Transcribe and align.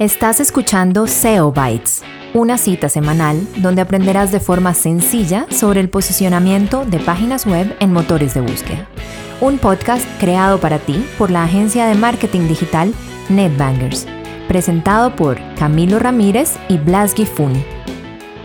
Estás 0.00 0.38
escuchando 0.38 1.08
SEO 1.08 1.50
Bytes, 1.50 2.04
una 2.32 2.56
cita 2.56 2.88
semanal 2.88 3.44
donde 3.56 3.82
aprenderás 3.82 4.30
de 4.30 4.38
forma 4.38 4.72
sencilla 4.72 5.48
sobre 5.50 5.80
el 5.80 5.90
posicionamiento 5.90 6.84
de 6.84 7.00
páginas 7.00 7.46
web 7.46 7.76
en 7.80 7.92
motores 7.92 8.32
de 8.32 8.40
búsqueda. 8.40 8.88
Un 9.40 9.58
podcast 9.58 10.06
creado 10.20 10.60
para 10.60 10.78
ti 10.78 11.04
por 11.18 11.32
la 11.32 11.42
agencia 11.42 11.86
de 11.86 11.96
marketing 11.96 12.46
digital 12.46 12.94
NetBangers, 13.28 14.06
presentado 14.46 15.16
por 15.16 15.36
Camilo 15.56 15.98
Ramírez 15.98 16.54
y 16.68 16.78
Blas 16.78 17.12
Gifun. 17.12 17.60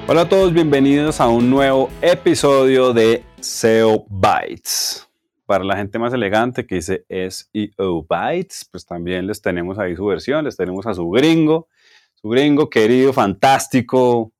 Hola 0.08 0.22
a 0.22 0.30
todos, 0.30 0.54
bienvenidos 0.54 1.22
a 1.22 1.28
un 1.28 1.52
nuevo 1.52 1.92
episodio 2.02 2.94
de 2.94 3.24
SEO 3.42 4.08
Bytes 4.10 5.08
para 5.46 5.64
la 5.64 5.76
gente 5.76 6.00
más 6.00 6.14
elegante 6.14 6.66
que 6.66 6.76
dice 6.76 7.06
SEO 7.10 8.06
Bytes, 8.08 8.68
pues 8.72 8.86
también 8.86 9.28
les 9.28 9.42
tenemos 9.42 9.78
ahí 9.78 9.96
su 9.96 10.06
versión, 10.06 10.46
les 10.46 10.56
tenemos 10.56 10.86
a 10.88 10.94
su 10.94 11.10
gringo, 11.10 11.68
su 12.16 12.30
gringo 12.30 12.70
querido, 12.70 13.12
fantástico, 13.14 14.32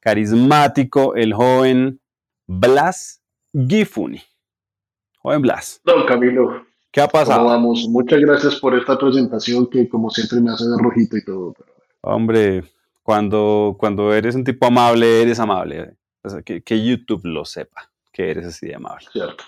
carismático, 0.00 1.14
el 1.14 1.32
joven 1.34 2.00
Blas 2.46 3.22
Gifuni. 3.52 4.22
Joven 5.18 5.42
Blas. 5.42 5.80
Don 5.84 6.06
Camilo. 6.06 6.66
¿Qué 6.90 7.00
ha 7.00 7.08
pasado? 7.08 7.46
vamos? 7.46 7.86
Muchas 7.88 8.20
gracias 8.20 8.56
por 8.56 8.76
esta 8.76 8.98
presentación 8.98 9.68
que 9.68 9.88
como 9.88 10.10
siempre 10.10 10.40
me 10.40 10.50
hace 10.50 10.64
de 10.64 10.76
rojito 10.78 11.16
y 11.16 11.24
todo. 11.24 11.54
Hombre, 12.02 12.64
cuando, 13.02 13.76
cuando 13.78 14.12
eres 14.12 14.34
un 14.34 14.44
tipo 14.44 14.66
amable, 14.66 15.22
eres 15.22 15.38
amable. 15.40 15.96
que, 16.44 16.62
que 16.62 16.84
YouTube 16.84 17.22
lo 17.24 17.44
sepa, 17.44 17.90
que 18.12 18.30
eres 18.30 18.46
así 18.46 18.66
de 18.66 18.74
amable. 18.74 19.06
Cierto. 19.10 19.44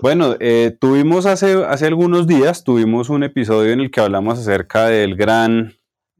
Bueno, 0.00 0.36
eh, 0.40 0.76
tuvimos 0.80 1.26
hace, 1.26 1.64
hace 1.64 1.86
algunos 1.86 2.26
días, 2.26 2.64
tuvimos 2.64 3.10
un 3.10 3.22
episodio 3.22 3.72
en 3.72 3.80
el 3.80 3.90
que 3.90 4.00
hablamos 4.00 4.38
acerca 4.38 4.86
del 4.86 5.16
gran, 5.16 5.74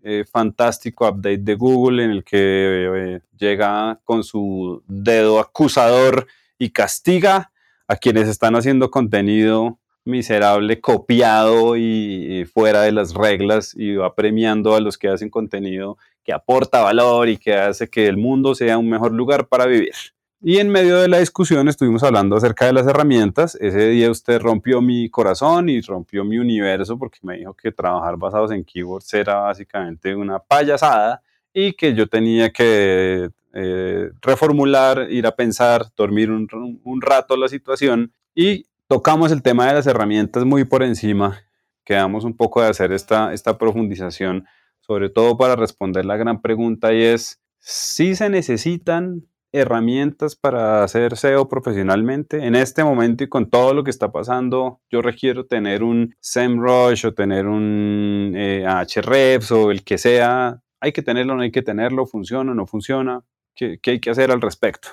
eh, 0.08 0.24
fantástico 0.24 1.08
update 1.08 1.38
de 1.38 1.56
Google 1.56 2.04
en 2.04 2.10
el 2.12 2.22
que 2.22 2.38
eh, 2.38 3.20
llega 3.36 3.98
con 4.04 4.22
su 4.22 4.80
dedo 4.86 5.40
acusador 5.40 6.28
y 6.58 6.70
castiga 6.70 7.50
a 7.88 7.96
quienes 7.96 8.28
están 8.28 8.54
haciendo 8.54 8.88
contenido 8.88 9.80
miserable, 10.04 10.80
copiado 10.80 11.76
y, 11.76 12.44
fuera 12.44 12.82
de 12.82 12.92
las 12.92 13.14
reglas 13.14 13.74
y 13.76 13.96
va 13.96 14.14
premiando 14.14 14.76
a 14.76 14.80
los 14.80 14.96
que 14.96 15.08
hacen 15.08 15.28
contenido 15.28 15.98
que 16.22 16.32
aporta 16.32 16.82
valor 16.82 17.28
y 17.28 17.36
que 17.36 17.54
hace 17.54 17.88
que 17.88 18.06
el 18.06 18.16
mundo 18.16 18.54
sea 18.54 18.78
un 18.78 18.88
mejor 18.88 19.12
lugar 19.12 19.48
para 19.48 19.66
vivir. 19.66 19.94
Y 20.42 20.58
en 20.58 20.68
medio 20.68 20.98
de 20.98 21.08
la 21.08 21.18
discusión 21.18 21.66
estuvimos 21.66 22.02
hablando 22.02 22.36
acerca 22.36 22.66
de 22.66 22.74
las 22.74 22.86
herramientas. 22.86 23.56
Ese 23.58 23.88
día 23.88 24.10
usted 24.10 24.38
rompió 24.38 24.82
mi 24.82 25.08
corazón 25.08 25.70
y 25.70 25.80
rompió 25.80 26.24
mi 26.24 26.36
universo 26.36 26.98
porque 26.98 27.18
me 27.22 27.38
dijo 27.38 27.54
que 27.54 27.72
trabajar 27.72 28.18
basados 28.18 28.50
en 28.52 28.62
keywords 28.62 29.12
era 29.14 29.36
básicamente 29.36 30.14
una 30.14 30.38
payasada 30.38 31.22
y 31.54 31.72
que 31.72 31.94
yo 31.94 32.06
tenía 32.06 32.52
que 32.52 33.30
eh, 33.54 34.10
reformular, 34.20 35.06
ir 35.10 35.26
a 35.26 35.34
pensar, 35.34 35.86
dormir 35.96 36.30
un, 36.30 37.00
rato 37.00 37.34
la 37.38 37.48
situación 37.48 38.12
y 38.34 38.66
tocamos 38.88 39.32
el 39.32 39.40
tema 39.40 39.66
de 39.66 39.72
las 39.72 39.86
herramientas 39.86 40.44
muy 40.44 40.64
por 40.64 40.82
encima. 40.82 41.40
Quedamos 41.82 42.24
un 42.24 42.36
poco 42.36 42.60
de 42.60 42.68
hacer 42.68 42.92
esta, 42.92 43.32
esta 43.32 43.56
profundización, 43.56 44.44
sobre 44.80 45.08
todo 45.08 45.38
para 45.38 45.56
responder 45.56 46.04
la 46.04 46.18
gran 46.18 46.42
pregunta 46.42 46.92
y 46.92 47.02
es, 47.02 47.40
si 47.58 48.14
se 48.14 48.28
necesitan 48.28 49.26
herramientas 49.56 50.36
para 50.36 50.84
hacer 50.84 51.16
SEO 51.16 51.48
profesionalmente. 51.48 52.46
En 52.46 52.54
este 52.54 52.84
momento 52.84 53.24
y 53.24 53.28
con 53.28 53.50
todo 53.50 53.74
lo 53.74 53.84
que 53.84 53.90
está 53.90 54.12
pasando, 54.12 54.80
yo 54.90 55.02
requiero 55.02 55.46
tener 55.46 55.82
un 55.82 56.14
SEMrush 56.20 57.06
o 57.06 57.14
tener 57.14 57.46
un 57.46 58.32
eh, 58.36 58.64
Ahrefs 58.66 59.52
o 59.52 59.70
el 59.70 59.84
que 59.84 59.98
sea. 59.98 60.60
Hay 60.80 60.92
que 60.92 61.02
tenerlo, 61.02 61.34
no 61.34 61.42
hay 61.42 61.50
que 61.50 61.62
tenerlo, 61.62 62.06
funciona, 62.06 62.52
o 62.52 62.54
no 62.54 62.66
funciona. 62.66 63.22
¿Qué, 63.54 63.80
hay 63.86 64.00
que 64.00 64.10
hacer 64.10 64.30
al 64.30 64.42
respecto? 64.42 64.88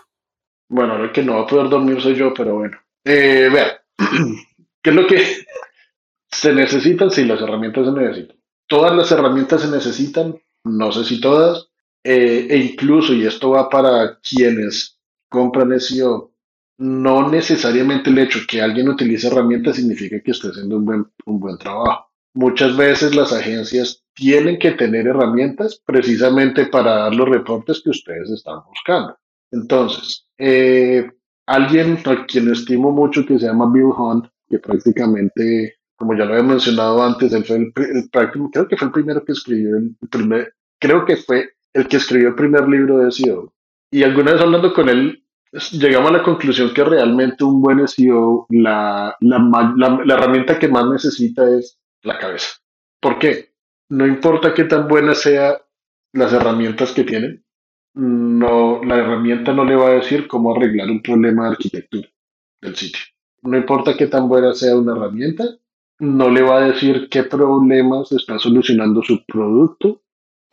Bueno, 0.69 1.03
el 1.03 1.11
que 1.11 1.23
no 1.23 1.36
va 1.36 1.41
a 1.41 1.47
poder 1.47 1.69
dormir 1.69 2.02
soy 2.02 2.16
yo, 2.16 2.34
pero 2.34 2.56
bueno. 2.56 2.78
Eh, 3.03 3.50
vea, 3.52 3.84
¿qué 4.81 4.90
es 4.90 4.96
lo 4.96 5.06
que 5.06 5.22
se 6.31 6.53
necesitan? 6.53 7.12
Sí, 7.12 7.25
las 7.25 7.41
herramientas 7.41 7.85
se 7.85 7.91
necesitan. 7.91 8.38
Todas 8.68 8.96
las 8.96 9.12
herramientas 9.12 9.62
se 9.62 9.69
necesitan, 9.69 10.41
no 10.63 10.91
sé 10.94 11.03
si 11.03 11.19
todas, 11.19 11.72
eh, 12.03 12.47
e 12.50 12.58
incluso, 12.58 13.14
y 13.14 13.25
esto 13.25 13.52
va 13.52 13.69
para 13.69 14.19
quienes 14.19 15.00
compran 15.30 15.80
SEO, 15.80 16.31
no 16.78 17.30
necesariamente 17.30 18.09
el 18.09 18.19
hecho 18.19 18.40
que 18.47 18.62
alguien 18.62 18.90
utilice 18.90 19.28
herramientas 19.28 19.78
significa 19.78 20.19
que 20.22 20.31
esté 20.31 20.50
haciendo 20.50 20.78
un 20.78 20.86
buen, 20.86 21.06
un 21.25 21.40
buen 21.40 21.58
trabajo. 21.58 22.08
Muchas 22.36 22.75
veces 22.75 23.16
las 23.16 23.31
agencias 23.31 24.03
tienen 24.16 24.58
que 24.58 24.72
tener 24.72 25.08
herramientas 25.08 25.81
precisamente 25.86 26.66
para 26.66 26.96
dar 26.96 27.16
los 27.16 27.30
reportes 27.30 27.81
que 27.84 27.91
ustedes 27.91 28.30
están 28.31 28.59
buscando. 28.68 29.16
Entonces, 29.52 30.25
eh, 30.38 31.09
alguien 31.46 32.00
a 32.06 32.25
quien 32.25 32.52
estimo 32.52 32.91
mucho 32.91 33.25
que 33.25 33.38
se 33.38 33.46
llama 33.46 33.72
Bill 33.72 33.94
Hunt, 33.97 34.25
que 34.50 34.59
prácticamente, 34.59 35.75
como 35.96 36.16
ya 36.16 36.25
lo 36.25 36.34
había 36.34 36.44
mencionado 36.44 37.03
antes, 37.03 37.34
él 37.34 37.46
fue 37.46 37.58
el, 37.58 37.72
creo 37.72 38.68
que 38.68 38.78
fue 38.78 38.88
el 38.88 38.94
primero 38.94 39.24
que 39.24 39.31
escribió 39.31 39.78
el 39.78 39.96
primer, 40.09 40.53
creo 40.80 41.06
que 41.06 41.18
fue 41.18 41.50
el 41.73 41.88
que 41.88 41.97
escribió 41.97 42.29
el 42.29 42.35
primer 42.35 42.67
libro 42.67 43.00
de 43.00 43.11
SEO. 43.11 43.53
Y 43.91 44.03
alguna 44.03 44.34
vez 44.34 44.41
hablando 44.41 44.73
con 44.73 44.89
él, 44.89 45.23
llegamos 45.72 46.09
a 46.09 46.17
la 46.17 46.23
conclusión 46.23 46.73
que 46.73 46.84
realmente 46.84 47.44
un 47.44 47.61
buen 47.61 47.88
SEO, 47.88 48.47
la, 48.50 49.16
la, 49.19 50.16
herramienta 50.16 50.57
que 50.57 50.67
más 50.67 50.88
necesita 50.88 51.47
es 51.57 51.79
la 52.01 52.17
cabeza. 52.17 52.50
¿Por 53.00 53.19
qué? 53.19 53.53
No 53.89 54.07
importa 54.07 54.53
qué 54.53 54.63
tan 54.63 54.88
buenas 54.88 55.22
sean 55.22 55.56
las 56.13 56.34
herramientas 56.34 56.91
que 56.91 57.03
tienen, 57.03 57.44
no, 57.95 58.84
la 58.84 58.97
herramienta 58.97 59.53
no 59.53 59.66
le 59.66 59.75
va 59.75 59.90
a 59.90 59.94
decir 59.94 60.28
cómo 60.28 60.55
arreglar 60.55 60.90
un 60.90 61.01
problema 61.01 61.44
de 61.44 61.51
arquitectura 61.51 62.07
del 62.61 62.75
sitio. 62.75 63.01
No 63.44 63.57
importa 63.57 63.95
qué 63.95 64.07
tan 64.07 64.28
buena 64.28 64.53
sea 64.53 64.75
una 64.75 64.94
herramienta, 64.94 65.44
no 66.00 66.29
le 66.29 66.41
va 66.41 66.57
a 66.57 66.67
decir 66.67 67.07
qué 67.09 67.23
problemas 67.23 68.11
está 68.11 68.40
solucionando 68.40 69.03
su 69.03 69.23
producto 69.25 70.01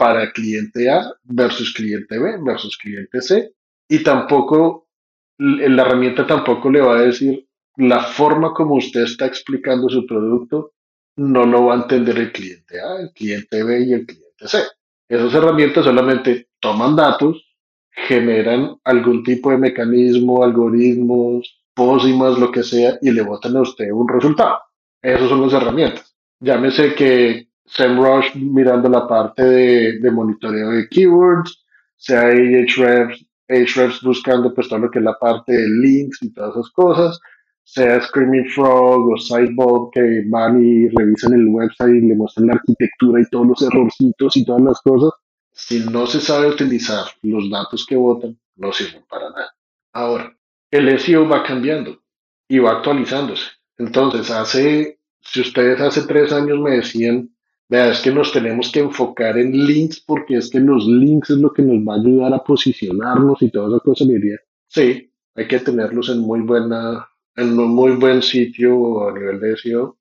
para 0.00 0.32
cliente 0.32 0.88
A 0.88 1.12
versus 1.24 1.74
cliente 1.74 2.18
B 2.18 2.38
versus 2.42 2.78
cliente 2.78 3.20
C. 3.20 3.52
Y 3.86 4.02
tampoco, 4.02 4.88
la 5.36 5.82
herramienta 5.82 6.26
tampoco 6.26 6.70
le 6.70 6.80
va 6.80 6.96
a 6.96 7.02
decir 7.02 7.46
la 7.76 8.00
forma 8.04 8.54
como 8.54 8.76
usted 8.76 9.02
está 9.02 9.26
explicando 9.26 9.90
su 9.90 10.06
producto, 10.06 10.72
no 11.16 11.44
lo 11.44 11.66
va 11.66 11.74
a 11.74 11.82
entender 11.82 12.18
el 12.18 12.32
cliente 12.32 12.80
A, 12.80 13.02
el 13.02 13.12
cliente 13.12 13.62
B 13.62 13.84
y 13.84 13.92
el 13.92 14.06
cliente 14.06 14.48
C. 14.48 14.62
Esas 15.06 15.34
herramientas 15.34 15.84
solamente 15.84 16.48
toman 16.60 16.96
datos, 16.96 17.44
generan 17.90 18.76
algún 18.84 19.22
tipo 19.22 19.50
de 19.50 19.58
mecanismo, 19.58 20.42
algoritmos, 20.42 21.62
pósimas, 21.74 22.38
lo 22.38 22.50
que 22.50 22.62
sea, 22.62 22.96
y 23.02 23.10
le 23.10 23.20
botan 23.20 23.54
a 23.54 23.60
usted 23.60 23.90
un 23.92 24.08
resultado. 24.08 24.60
Esas 25.02 25.28
son 25.28 25.42
las 25.42 25.52
herramientas. 25.52 26.16
Llámese 26.40 26.94
que 26.94 27.49
SEMrush 27.72 28.34
mirando 28.34 28.88
la 28.88 29.06
parte 29.06 29.42
de, 29.42 30.10
monitoreo 30.10 30.70
de 30.70 30.88
keywords, 30.88 31.64
sea 31.96 32.22
Ahrefs, 32.22 33.24
Ahrefs 33.48 34.02
buscando 34.02 34.52
pues 34.54 34.68
todo 34.68 34.80
lo 34.80 34.90
que 34.90 34.98
es 34.98 35.04
la 35.04 35.18
parte 35.18 35.52
de 35.52 35.68
links 35.68 36.22
y 36.22 36.32
todas 36.32 36.50
esas 36.56 36.70
cosas, 36.70 37.20
sea 37.62 38.00
Screaming 38.00 38.50
Frog 38.50 39.12
o 39.12 39.16
Sideball 39.16 39.90
que 39.92 40.24
van 40.28 40.62
y 40.62 40.88
revisan 40.88 41.34
el 41.34 41.46
website 41.48 41.94
y 41.94 42.08
le 42.08 42.16
muestran 42.16 42.48
la 42.48 42.54
arquitectura 42.54 43.20
y 43.20 43.30
todos 43.30 43.46
los 43.46 43.62
errorcitos 43.62 44.36
y 44.36 44.44
todas 44.44 44.62
las 44.62 44.80
cosas, 44.80 45.12
si 45.52 45.80
no 45.80 46.06
se 46.06 46.20
sabe 46.20 46.48
utilizar 46.48 47.04
los 47.22 47.50
datos 47.50 47.86
que 47.86 47.96
votan, 47.96 48.38
no 48.56 48.72
sirven 48.72 49.04
para 49.08 49.30
nada. 49.30 49.54
Ahora, 49.92 50.36
el 50.70 50.98
SEO 50.98 51.28
va 51.28 51.44
cambiando 51.44 52.00
y 52.48 52.58
va 52.58 52.72
actualizándose. 52.72 53.44
Entonces, 53.78 54.30
hace, 54.30 54.98
si 55.20 55.40
ustedes 55.40 55.80
hace 55.80 56.02
tres 56.02 56.32
años 56.32 56.58
me 56.58 56.72
decían 56.72 57.30
Es 57.70 58.00
que 58.00 58.10
nos 58.10 58.32
tenemos 58.32 58.72
que 58.72 58.80
enfocar 58.80 59.38
en 59.38 59.52
links 59.52 60.00
porque 60.00 60.36
es 60.36 60.50
que 60.50 60.58
los 60.58 60.86
links 60.86 61.30
es 61.30 61.36
lo 61.36 61.52
que 61.52 61.62
nos 61.62 61.76
va 61.86 61.94
a 61.94 62.00
ayudar 62.00 62.34
a 62.34 62.42
posicionarnos 62.42 63.40
y 63.42 63.50
toda 63.50 63.76
esa 63.76 63.84
cosa. 63.84 64.04
Diría, 64.04 64.38
sí, 64.66 65.12
hay 65.36 65.46
que 65.46 65.60
tenerlos 65.60 66.08
en 66.08 66.18
muy 66.18 66.40
buena, 66.40 67.08
en 67.36 67.56
un 67.56 67.68
muy 67.68 67.92
buen 67.92 68.22
sitio 68.22 69.08
a 69.08 69.12
nivel 69.12 69.38
de 69.38 69.56
SEO. 69.56 69.98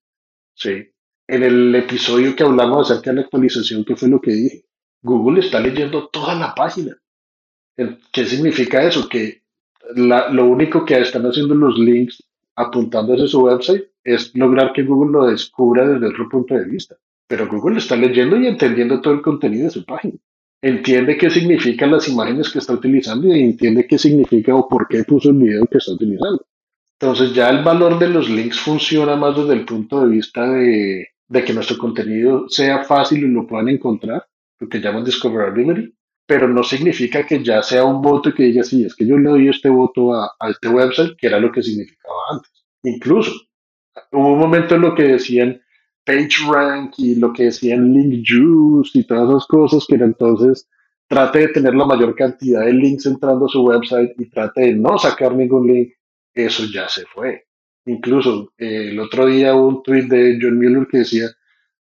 Sí. 0.56 0.90
En 1.28 1.44
el 1.44 1.76
episodio 1.76 2.36
que 2.36 2.44
hablamos 2.44 2.90
acerca 2.90 3.12
de 3.12 3.18
la 3.18 3.22
actualización, 3.22 3.86
¿qué 3.86 3.96
fue 3.96 4.10
lo 4.10 4.20
que 4.20 4.32
dije? 4.32 4.66
Google 5.04 5.42
está 5.42 5.60
leyendo 5.60 6.08
toda 6.08 6.34
la 6.34 6.56
página. 6.56 6.98
¿Qué 8.12 8.26
significa 8.26 8.84
eso? 8.84 9.08
Que 9.08 9.44
lo 9.96 10.46
único 10.46 10.84
que 10.86 11.00
están 11.00 11.24
haciendo 11.28 11.54
los 11.54 11.78
links 11.78 12.24
apuntando 12.56 13.14
a 13.14 13.28
su 13.28 13.44
website 13.44 13.86
es 14.04 14.36
lograr 14.36 14.74
que 14.74 14.84
Google 14.84 15.12
lo 15.12 15.28
descubra 15.28 15.88
desde 15.88 16.08
otro 16.08 16.28
punto 16.28 16.56
de 16.56 16.66
vista. 16.66 16.98
Pero 17.30 17.48
Google 17.48 17.78
está 17.78 17.96
leyendo 17.96 18.38
y 18.38 18.48
entendiendo 18.48 19.02
todo 19.02 19.14
el 19.14 19.22
contenido 19.22 19.66
de 19.66 19.70
su 19.70 19.86
página. 19.86 20.16
Entiende 20.64 21.16
qué 21.16 21.30
significan 21.30 21.92
las 21.92 22.10
imágenes 22.10 22.50
que 22.50 22.58
está 22.58 22.74
utilizando 22.74 23.28
y 23.28 23.44
entiende 23.44 23.86
qué 23.86 24.00
significa 24.00 24.56
o 24.56 24.68
por 24.68 24.88
qué 24.88 25.04
puso 25.04 25.30
el 25.30 25.38
video 25.38 25.68
que 25.68 25.78
está 25.78 25.92
utilizando. 25.92 26.44
Entonces 27.00 27.34
ya 27.34 27.50
el 27.50 27.64
valor 27.64 28.00
de 28.00 28.10
los 28.10 28.30
links 28.30 28.60
funciona 28.60 29.16
más 29.16 29.38
desde 29.38 29.54
el 29.54 29.64
punto 29.64 30.02
de 30.02 30.08
vista 30.08 30.52
de, 30.52 31.08
que 31.46 31.54
nuestro 31.54 31.78
contenido 31.78 32.50
sea 32.50 32.84
fácil 32.84 33.24
y 33.24 33.28
lo 33.28 33.46
puedan 33.46 33.70
encontrar 33.70 34.26
lo 34.60 34.68
que 34.68 34.82
llaman 34.82 35.06
discoverability, 35.06 35.94
pero 36.26 36.48
no 36.48 36.64
significa 36.64 37.26
que 37.26 37.44
ya 37.44 37.62
sea 37.62 37.86
un 37.86 38.02
voto 38.02 38.34
que 38.34 38.44
diga, 38.44 38.64
sí, 38.64 38.84
es 38.84 38.96
que 38.96 39.06
yo 39.06 39.18
le 39.18 39.30
doy 39.30 39.48
este 39.48 39.70
voto 39.70 40.16
a, 40.16 40.32
a 40.40 40.50
este 40.50 40.68
website, 40.68 41.16
que 41.16 41.28
era 41.28 41.40
lo 41.40 41.52
que 41.52 41.62
significaba 41.62 42.16
antes. 42.32 42.52
Incluso, 42.84 43.32
hubo 44.12 44.34
un 44.34 44.40
momento 44.40 44.76
en 44.76 44.82
lo 44.82 44.96
que 44.96 45.04
decían 45.04 45.62
PageRank 46.04 46.94
y 46.98 47.16
lo 47.16 47.34
que 47.34 47.44
decían 47.46 47.94
Link 47.94 48.26
Juice 48.28 48.98
y 48.98 49.06
todas 49.06 49.30
esas 49.30 49.46
cosas 49.48 49.86
era 49.90 50.06
entonces 50.06 50.68
trate 51.10 51.40
de 51.40 51.48
tener 51.50 51.74
la 51.74 51.86
mayor 51.86 52.16
cantidad 52.16 52.64
de 52.64 52.74
links 52.74 53.08
entrando 53.08 53.48
a 53.48 53.50
su 53.50 53.64
website 53.64 54.12
y 54.18 54.30
trate 54.30 54.62
de 54.62 54.74
no 54.76 54.98
sacar 54.98 55.36
ningún 55.36 55.68
link, 55.68 55.94
eso 56.34 56.64
ya 56.72 56.88
se 56.88 57.06
fue. 57.08 57.48
Incluso 57.86 58.54
eh, 58.58 58.90
el 58.92 59.00
otro 59.00 59.26
día 59.26 59.56
hubo 59.56 59.68
un 59.70 59.84
tweet 59.84 60.04
de 60.04 60.38
John 60.40 60.58
Mueller 60.58 60.88
que 60.88 61.00
decía, 61.00 61.28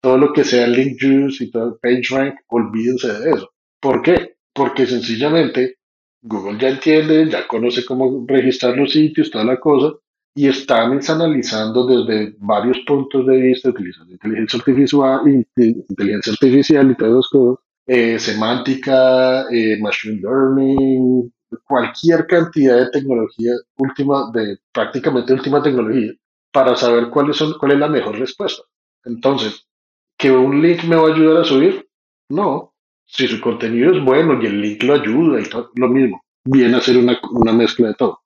todo 0.01 0.17
lo 0.17 0.33
que 0.33 0.45
sea 0.45 0.69
link 0.69 0.97
juice 1.01 1.45
y 1.45 1.51
todo 1.51 1.79
PageRank, 1.81 2.37
olvídense 2.47 3.13
de 3.13 3.31
eso. 3.31 3.51
¿Por 3.81 4.03
qué? 4.03 4.37
Porque 4.55 4.87
sencillamente 4.87 5.79
Google 6.23 6.59
ya 6.61 6.69
entiende, 6.69 7.29
ya 7.29 7.49
conoce 7.49 7.85
cómo 7.85 8.25
registrar 8.29 8.77
los 8.77 8.93
sitios, 8.93 9.31
toda 9.31 9.45
la 9.45 9.59
cosa, 9.59 9.95
y 10.39 10.47
están 10.47 11.01
analizando 11.09 11.85
desde 11.85 12.37
varios 12.39 12.79
puntos 12.87 13.27
de 13.27 13.39
vista, 13.39 13.71
utilizando 13.71 14.13
inteligencia 14.13 14.61
artificial, 14.61 15.45
artificial 16.33 16.91
y 16.93 16.95
todas 16.95 17.11
esas 17.11 17.29
cosas, 17.29 17.65
eh, 17.89 18.19
semántica, 18.21 19.47
eh, 19.51 19.81
machine 19.81 20.21
learning, 20.21 21.33
cualquier 21.67 22.25
cantidad 22.29 22.77
de 22.79 22.91
tecnología 22.91 23.51
última, 23.79 24.31
de 24.33 24.59
prácticamente 24.73 25.33
última 25.33 25.61
tecnología, 25.61 26.13
para 26.53 26.77
saber 26.77 27.11
cuáles 27.11 27.37
son, 27.37 27.55
cuál 27.59 27.73
es 27.73 27.79
la 27.81 27.89
mejor 27.89 28.17
respuesta. 28.17 28.63
Entonces, 29.07 29.67
¿que 30.17 30.31
un 30.31 30.63
link 30.63 30.85
me 30.85 30.95
va 30.95 31.09
a 31.09 31.15
ayudar 31.15 31.39
a 31.39 31.45
subir? 31.45 31.89
No. 32.29 32.75
Si 33.07 33.27
su 33.27 33.41
contenido 33.41 33.93
es 33.93 34.05
bueno 34.05 34.41
y 34.41 34.47
el 34.47 34.61
link 34.61 34.85
lo 34.85 34.95
ayuda 34.95 35.41
y 35.41 35.49
todo, 35.49 35.73
lo 35.75 35.89
mismo. 35.89 36.23
Viene 36.45 36.77
a 36.77 36.81
ser 36.81 36.97
una, 36.97 37.19
una 37.33 37.53
mezcla 37.53 37.89
de 37.89 37.95
todo. 37.95 38.21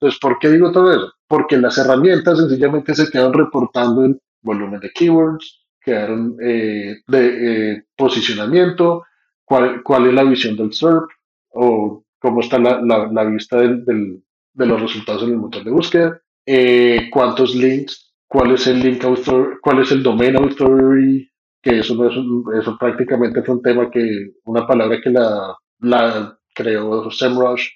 Entonces, 0.00 0.20
¿por 0.20 0.38
qué 0.38 0.50
digo 0.50 0.72
todo 0.72 0.92
eso? 0.92 1.12
Porque 1.26 1.56
las 1.56 1.78
herramientas 1.78 2.38
sencillamente 2.38 2.94
se 2.94 3.10
quedan 3.10 3.32
reportando 3.32 4.04
en 4.04 4.18
volumen 4.42 4.80
de 4.80 4.90
keywords, 4.90 5.66
quedaron 5.80 6.36
eh, 6.42 6.96
de 7.06 7.72
eh, 7.72 7.84
posicionamiento, 7.96 9.04
cuál, 9.44 9.82
cuál 9.82 10.08
es 10.08 10.14
la 10.14 10.24
visión 10.24 10.56
del 10.56 10.72
SERP 10.72 11.08
o 11.50 12.04
cómo 12.18 12.40
está 12.40 12.58
la, 12.58 12.80
la, 12.82 13.24
vista 13.24 13.58
del, 13.58 13.84
del, 13.84 14.22
de 14.52 14.66
los 14.66 14.80
resultados 14.80 15.22
en 15.22 15.30
el 15.30 15.36
motor 15.36 15.64
de 15.64 15.70
búsqueda, 15.70 16.20
eh, 16.44 17.08
cuántos 17.10 17.54
links, 17.54 18.14
cuál 18.26 18.52
es 18.52 18.66
el 18.66 18.80
link 18.80 19.04
author, 19.04 19.58
cuál 19.62 19.80
es 19.80 19.92
el 19.92 20.02
domain 20.02 20.36
authority, 20.36 21.30
que 21.62 21.78
eso, 21.78 21.94
no 21.94 22.08
es 22.08 22.62
eso 22.62 22.76
prácticamente 22.78 23.42
fue 23.42 23.54
un 23.56 23.62
tema 23.62 23.90
que, 23.90 24.32
una 24.44 24.66
palabra 24.66 25.00
que 25.00 25.10
la, 25.10 25.56
la 25.80 26.38
creó 26.54 27.10
SEMrush. 27.10 27.68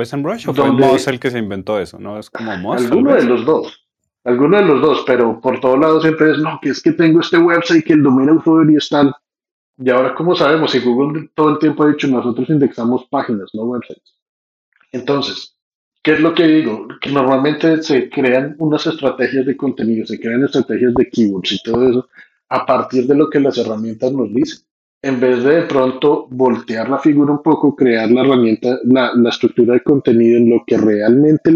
¿Fue 0.00 0.06
SEMrush 0.06 0.48
o 0.48 0.54
fue 0.54 0.72
Moz 0.72 1.06
el 1.08 1.20
que 1.20 1.30
se 1.30 1.38
inventó 1.38 1.78
eso? 1.78 1.98
¿No? 1.98 2.18
Es 2.18 2.30
como 2.30 2.56
Moz. 2.56 2.80
Alguno 2.80 3.14
de 3.14 3.24
los 3.24 3.44
dos. 3.44 3.86
Alguno 4.24 4.56
de 4.56 4.64
los 4.64 4.80
dos, 4.80 5.04
pero 5.06 5.38
por 5.42 5.60
todos 5.60 5.78
lados 5.78 6.02
siempre 6.02 6.30
es, 6.30 6.38
no, 6.38 6.58
que 6.62 6.70
es 6.70 6.82
que 6.82 6.92
tengo 6.92 7.20
este 7.20 7.36
website 7.36 7.84
que 7.84 7.92
el 7.92 8.02
domain 8.02 8.30
authority 8.30 8.76
está 8.76 9.14
y 9.76 9.90
ahora, 9.90 10.14
¿cómo 10.14 10.34
sabemos? 10.34 10.70
Si 10.70 10.78
Google 10.78 11.28
todo 11.34 11.50
el 11.50 11.58
tiempo 11.58 11.82
ha 11.82 11.88
dicho, 11.88 12.08
nosotros 12.08 12.48
indexamos 12.48 13.04
páginas, 13.10 13.50
no 13.52 13.64
websites. 13.64 14.14
Entonces, 14.90 15.54
¿qué 16.02 16.12
es 16.12 16.20
lo 16.20 16.34
que 16.34 16.46
digo? 16.46 16.88
Que 16.98 17.10
normalmente 17.10 17.82
se 17.82 18.08
crean 18.08 18.56
unas 18.58 18.86
estrategias 18.86 19.44
de 19.44 19.56
contenido, 19.56 20.06
se 20.06 20.18
crean 20.18 20.44
estrategias 20.44 20.94
de 20.94 21.10
keywords 21.10 21.52
y 21.52 21.62
todo 21.62 21.86
eso 21.86 22.08
a 22.48 22.64
partir 22.64 23.06
de 23.06 23.14
lo 23.14 23.28
que 23.28 23.40
las 23.40 23.58
herramientas 23.58 24.10
nos 24.12 24.32
dicen. 24.32 24.64
En 25.02 25.18
vez 25.18 25.42
de 25.42 25.54
de 25.54 25.62
pronto 25.62 26.26
voltear 26.30 26.88
la 26.88 26.98
figura 26.98 27.32
un 27.32 27.42
poco, 27.42 27.74
crear 27.74 28.10
la 28.10 28.20
herramienta, 28.20 28.78
la, 28.84 29.12
la 29.14 29.30
estructura 29.30 29.74
de 29.74 29.82
contenido 29.82 30.38
en 30.38 30.50
lo 30.50 30.62
que 30.66 30.76
realmente 30.76 31.50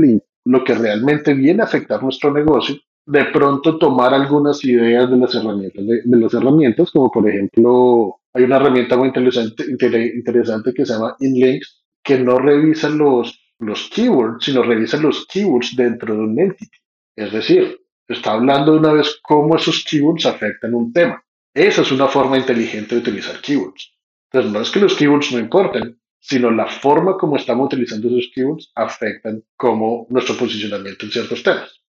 lo 0.47 0.65
que 0.65 0.75
realmente 0.75 1.35
viene 1.35 1.63
a 1.63 1.67
afectar 1.67 2.03
nuestro 2.03 2.33
negocio, 2.33 2.77
de 3.07 3.25
pronto 3.27 3.79
tomar 3.79 4.15
algunas 4.15 4.65
ideas 4.65 5.11
de 5.11 5.17
las 5.17 5.35
herramientas, 5.35 5.85
de, 5.87 6.17
las 6.17 6.33
herramientas, 6.35 6.91
como 6.91 7.11
por 7.11 7.29
ejemplo, 7.29 8.21
hay 8.33 8.45
una 8.45 8.57
herramienta 8.57 8.97
muy 8.97 9.09
interesante, 9.09 9.65
interesante 9.69 10.73
que 10.73 10.87
se 10.87 10.93
llama 10.95 11.17
InLinks, 11.21 11.85
que 12.03 12.19
no 12.19 12.39
revisa 12.39 12.89
los, 12.89 13.39
los 13.59 13.91
keywords, 13.91 14.45
sino 14.45 14.63
revisa 14.63 14.97
los 14.99 15.27
keywords 15.27 15.77
dentro 15.77 16.15
de 16.15 16.21
un 16.21 16.39
entity. 16.39 16.79
Es 17.17 17.33
decir, 17.33 17.79
está 18.09 18.33
hablando 18.33 18.73
de 18.73 18.79
una 18.79 18.93
vez 18.93 19.19
cómo 19.23 19.57
esos 19.57 19.85
keywords 19.89 20.27
afectan 20.27 20.75
un 20.75 20.93
tema. 20.93 21.24
Esa 21.55 21.83
es 21.83 21.93
una 21.93 22.09
forma 22.09 22.37
inteligente 22.37 22.95
de 22.95 23.01
utilizar 23.01 23.41
keywords. 23.41 23.95
Entonces, 24.31 24.53
no 24.53 24.61
es 24.61 24.71
que 24.71 24.81
los 24.81 24.95
keywords 24.95 25.33
no 25.33 25.39
importen, 25.39 25.99
sino 26.19 26.51
la 26.51 26.67
forma 26.67 27.17
como 27.17 27.37
estamos 27.37 27.67
utilizando 27.67 28.09
esos 28.09 28.33
keywords 28.35 28.73
afectan 28.75 29.43
como 29.57 30.07
nuestro 30.11 30.37
posicionamiento 30.37 31.07
en 31.07 31.13
ciertos 31.13 31.43
temas. 31.43 31.81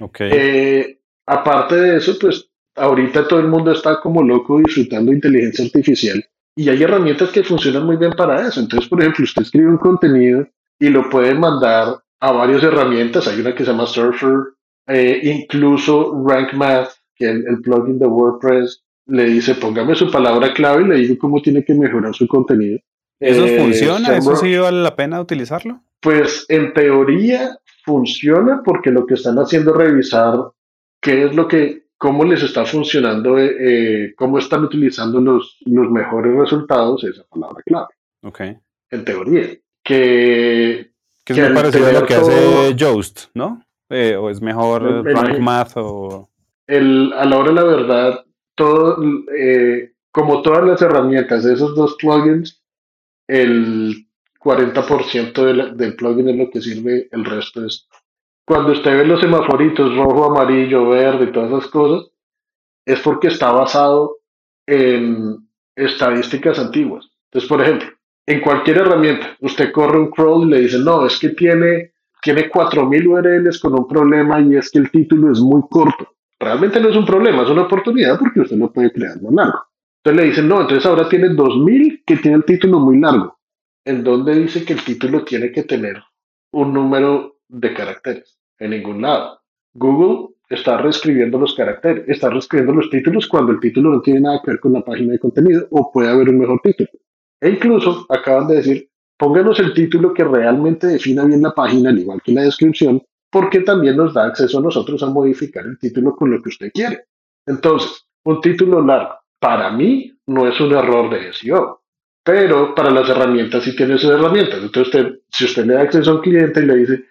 Okay. 0.00 0.30
Eh, 0.32 1.00
aparte 1.26 1.76
de 1.76 1.96
eso, 1.98 2.18
pues 2.18 2.50
ahorita 2.74 3.28
todo 3.28 3.40
el 3.40 3.48
mundo 3.48 3.72
está 3.72 4.00
como 4.00 4.22
loco 4.22 4.58
disfrutando 4.58 5.10
de 5.10 5.16
inteligencia 5.16 5.64
artificial 5.64 6.22
y 6.56 6.70
hay 6.70 6.82
herramientas 6.82 7.30
que 7.30 7.44
funcionan 7.44 7.84
muy 7.84 7.96
bien 7.96 8.12
para 8.12 8.48
eso. 8.48 8.60
Entonces, 8.60 8.88
por 8.88 9.00
ejemplo, 9.00 9.24
usted 9.24 9.42
escribe 9.42 9.68
un 9.68 9.76
contenido 9.76 10.48
y 10.78 10.88
lo 10.88 11.08
puede 11.10 11.34
mandar 11.34 11.98
a 12.20 12.32
varias 12.32 12.62
herramientas. 12.62 13.28
Hay 13.28 13.40
una 13.40 13.54
que 13.54 13.64
se 13.64 13.70
llama 13.70 13.86
Surfer, 13.86 14.38
eh, 14.86 15.20
incluso 15.22 16.24
Rank 16.26 16.54
Math, 16.54 16.92
que 17.14 17.28
es 17.28 17.36
el, 17.46 17.60
plugin 17.60 17.98
de 17.98 18.06
WordPress, 18.06 18.82
le 19.06 19.24
dice 19.24 19.54
póngame 19.54 19.94
su 19.94 20.10
palabra 20.10 20.52
clave 20.52 20.82
y 20.82 20.88
le 20.88 20.96
digo 20.96 21.18
cómo 21.18 21.40
tiene 21.40 21.64
que 21.64 21.74
mejorar 21.74 22.14
su 22.14 22.26
contenido. 22.26 22.78
¿Eso 23.18 23.46
eh, 23.46 23.58
funciona? 23.58 24.16
¿Eso 24.16 24.36
sí 24.36 24.56
vale 24.56 24.82
la 24.82 24.94
pena 24.94 25.20
utilizarlo? 25.20 25.80
Pues 26.00 26.44
en 26.48 26.72
teoría 26.74 27.58
funciona 27.84 28.62
porque 28.64 28.90
lo 28.90 29.06
que 29.06 29.14
están 29.14 29.36
haciendo 29.38 29.70
es 29.70 29.76
revisar 29.76 30.34
qué 31.00 31.24
es 31.24 31.34
lo 31.34 31.48
que, 31.48 31.86
cómo 31.96 32.24
les 32.24 32.42
está 32.42 32.66
funcionando, 32.66 33.38
eh, 33.38 33.56
eh, 33.58 34.14
cómo 34.16 34.38
están 34.38 34.64
utilizando 34.64 35.20
los, 35.20 35.58
los 35.64 35.90
mejores 35.90 36.36
resultados, 36.36 37.04
esa 37.04 37.22
palabra 37.24 37.62
clave. 37.64 37.94
Ok. 38.22 38.40
En 38.90 39.04
teoría. 39.04 39.48
Que, 39.82 40.90
que 41.24 41.32
es 41.32 41.38
muy 41.38 41.54
parecido 41.54 41.86
a 41.86 41.92
lo 41.92 42.06
que 42.06 42.14
hace 42.14 42.74
Yoast, 42.74 43.26
¿no? 43.34 43.62
Eh, 43.88 44.16
o 44.16 44.28
es 44.30 44.42
mejor 44.42 45.04
Rank 45.04 45.38
Math 45.38 45.72
o... 45.76 46.28
El, 46.66 47.12
a 47.12 47.24
la 47.24 47.38
hora 47.38 47.50
de 47.50 47.54
la 47.54 47.62
verdad, 47.62 48.25
todo, 48.56 48.96
como 50.10 50.42
todas 50.42 50.64
las 50.64 50.82
herramientas, 50.82 51.44
esos 51.44 51.76
dos 51.76 51.96
plugins, 52.00 52.62
el 53.28 54.06
40% 54.40 55.74
del 55.74 55.96
plugin 55.96 56.28
es 56.30 56.36
lo 56.36 56.50
que 56.50 56.60
sirve, 56.60 57.08
el 57.12 57.24
resto 57.24 57.64
es... 57.64 57.88
Cuando 58.44 58.72
usted 58.72 58.96
ve 58.96 59.04
los 59.04 59.20
semaforitos 59.20 59.96
rojo, 59.96 60.24
amarillo, 60.24 60.88
verde 60.88 61.24
y 61.24 61.32
todas 61.32 61.50
esas 61.50 61.66
cosas, 61.68 62.10
es 62.84 63.00
porque 63.00 63.28
está 63.28 63.50
basado 63.50 64.18
en 64.66 65.48
estadísticas 65.74 66.58
antiguas. 66.58 67.10
Entonces, 67.24 67.48
por 67.48 67.60
ejemplo, 67.60 67.88
en 68.26 68.40
cualquier 68.40 68.78
herramienta, 68.78 69.36
usted 69.40 69.72
corre 69.72 69.98
un 69.98 70.10
crawl 70.10 70.46
y 70.46 70.50
le 70.50 70.60
dice, 70.60 70.78
no, 70.78 71.06
es 71.06 71.18
que 71.18 71.30
tiene, 71.30 71.92
tiene 72.22 72.50
4.000 72.50 73.06
URLs 73.06 73.60
con 73.60 73.74
un 73.74 73.86
problema 73.86 74.40
y 74.40 74.56
es 74.56 74.70
que 74.70 74.78
el 74.78 74.90
título 74.90 75.32
es 75.32 75.40
muy 75.40 75.62
corto. 75.68 76.15
Realmente 76.38 76.80
no 76.80 76.88
es 76.88 76.96
un 76.96 77.06
problema, 77.06 77.42
es 77.42 77.50
una 77.50 77.62
oportunidad 77.62 78.18
porque 78.18 78.40
usted 78.40 78.56
lo 78.56 78.72
puede 78.72 78.92
crear 78.92 79.20
más 79.22 79.32
largo. 79.32 79.64
Entonces 80.04 80.22
le 80.22 80.28
dicen, 80.30 80.48
no, 80.48 80.60
entonces 80.60 80.86
ahora 80.86 81.08
tiene 81.08 81.28
2.000 81.28 82.02
que 82.06 82.16
tiene 82.16 82.36
el 82.36 82.44
título 82.44 82.78
muy 82.78 83.00
largo 83.00 83.36
en 83.86 84.02
donde 84.02 84.34
dice 84.34 84.64
que 84.64 84.74
el 84.74 84.84
título 84.84 85.24
tiene 85.24 85.52
que 85.52 85.62
tener 85.62 86.02
un 86.52 86.74
número 86.74 87.38
de 87.48 87.72
caracteres. 87.72 88.36
En 88.58 88.70
ningún 88.70 89.00
lado. 89.00 89.40
Google 89.74 90.34
está 90.50 90.78
reescribiendo 90.78 91.38
los 91.38 91.54
caracteres, 91.54 92.04
está 92.08 92.28
reescribiendo 92.28 92.74
los 92.74 92.90
títulos 92.90 93.28
cuando 93.28 93.52
el 93.52 93.60
título 93.60 93.90
no 93.90 94.00
tiene 94.00 94.20
nada 94.20 94.40
que 94.44 94.50
ver 94.50 94.60
con 94.60 94.72
la 94.72 94.84
página 94.84 95.12
de 95.12 95.18
contenido 95.20 95.68
o 95.70 95.92
puede 95.92 96.08
haber 96.08 96.28
un 96.28 96.38
mejor 96.38 96.60
título. 96.62 96.90
E 97.40 97.50
incluso 97.50 98.06
acaban 98.08 98.48
de 98.48 98.56
decir, 98.56 98.90
pónganos 99.16 99.60
el 99.60 99.72
título 99.72 100.12
que 100.12 100.24
realmente 100.24 100.88
defina 100.88 101.24
bien 101.24 101.42
la 101.42 101.54
página, 101.54 101.90
al 101.90 101.98
igual 101.98 102.20
que 102.22 102.32
la 102.32 102.42
descripción, 102.42 103.02
porque 103.30 103.60
también 103.60 103.96
nos 103.96 104.14
da 104.14 104.26
acceso 104.26 104.58
a 104.58 104.62
nosotros 104.62 105.02
a 105.02 105.10
modificar 105.10 105.64
el 105.66 105.78
título 105.78 106.14
con 106.14 106.30
lo 106.30 106.42
que 106.42 106.48
usted 106.50 106.70
quiere. 106.72 107.06
Entonces, 107.46 108.06
un 108.24 108.40
título 108.40 108.80
largo, 108.80 109.14
para 109.38 109.70
mí, 109.70 110.12
no 110.26 110.46
es 110.48 110.60
un 110.60 110.72
error 110.72 111.10
de 111.10 111.32
SEO 111.32 111.82
pero 112.26 112.74
para 112.74 112.90
las 112.90 113.08
herramientas 113.08 113.62
sí 113.62 113.76
tiene 113.76 113.96
sus 113.96 114.10
herramientas. 114.10 114.60
Entonces, 114.60 114.92
usted, 114.92 115.20
si 115.28 115.44
usted 115.44 115.64
le 115.64 115.74
da 115.74 115.82
acceso 115.82 116.10
a 116.10 116.14
un 116.16 116.22
cliente 116.22 116.60
y 116.60 116.66
le 116.66 116.74
dice, 116.74 117.04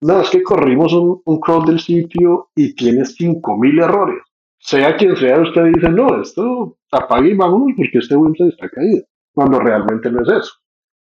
no, 0.00 0.22
es 0.22 0.30
que 0.30 0.42
corrimos 0.42 0.94
un, 0.94 1.20
un 1.26 1.40
crawl 1.40 1.66
del 1.66 1.78
sitio 1.78 2.48
y 2.56 2.74
tiene 2.74 3.02
5.000 3.02 3.84
errores, 3.84 4.22
sea 4.58 4.96
quien 4.96 5.14
sea, 5.14 5.40
usted 5.40 5.64
dice, 5.74 5.90
no, 5.90 6.22
esto 6.22 6.78
apague 6.90 7.32
y 7.32 7.34
vámonos 7.34 7.74
porque 7.76 7.98
este 7.98 8.16
website 8.16 8.54
está 8.54 8.70
caído, 8.70 9.04
cuando 9.34 9.60
realmente 9.60 10.10
no 10.10 10.22
es 10.22 10.28
eso. 10.30 10.52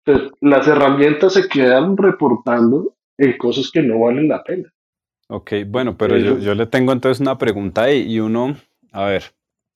Entonces, 0.07 0.33
las 0.41 0.67
herramientas 0.67 1.35
se 1.35 1.47
quedan 1.47 1.95
reportando 1.99 2.95
en 3.19 3.37
cosas 3.37 3.71
que 3.71 3.83
no 3.83 4.01
valen 4.01 4.29
la 4.29 4.43
pena. 4.43 4.73
Ok, 5.29 5.53
bueno, 5.67 5.97
pero 5.99 6.17
yo, 6.17 6.39
yo, 6.39 6.55
le 6.55 6.67
tengo 6.67 6.93
entonces 6.93 7.21
una 7.21 7.37
pregunta 7.37 7.83
ahí 7.83 8.11
y 8.11 8.21
uno, 8.21 8.57
a 8.93 9.05
ver, 9.05 9.25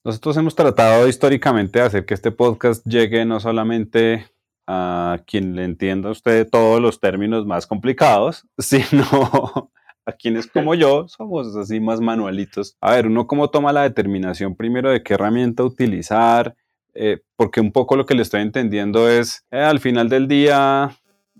Nosotros 0.05 0.37
hemos 0.39 0.55
tratado 0.55 1.07
históricamente 1.07 1.79
de 1.79 1.85
hacer 1.85 2.07
que 2.07 2.15
este 2.15 2.31
podcast 2.31 2.85
llegue 2.87 3.25
no 3.27 3.39
solamente 3.39 4.27
a 4.67 5.21
quien 5.27 5.55
le 5.55 5.65
entienda 5.65 6.09
a 6.09 6.13
usted 6.13 6.49
todos 6.49 6.81
los 6.81 7.01
términos 7.01 7.47
más 7.47 7.67
complicados, 7.67 8.47
sino 8.59 9.71
a 10.05 10.13
quienes 10.13 10.47
como 10.47 10.75
yo 10.75 11.07
somos 11.09 11.55
así 11.57 11.81
más 11.81 12.01
manualitos. 12.01 12.77
A 12.81 12.93
ver, 12.93 13.07
uno 13.07 13.27
cómo 13.27 13.51
toma 13.51 13.73
la 13.73 13.83
determinación 13.83 14.57
primero 14.57 14.91
de 14.91 15.03
qué 15.03 15.15
herramienta 15.15 15.65
utilizar, 15.65 16.55
eh, 16.95 17.21
porque 17.37 17.61
un 17.61 17.73
poco 17.73 17.97
lo 17.97 18.07
que 18.07 18.15
le 18.15 18.23
estoy 18.23 18.43
entendiendo 18.43 19.09
es, 19.09 19.45
eh, 19.51 19.59
al 19.59 19.81
final 19.81 20.09
del 20.09 20.29
día, 20.29 20.91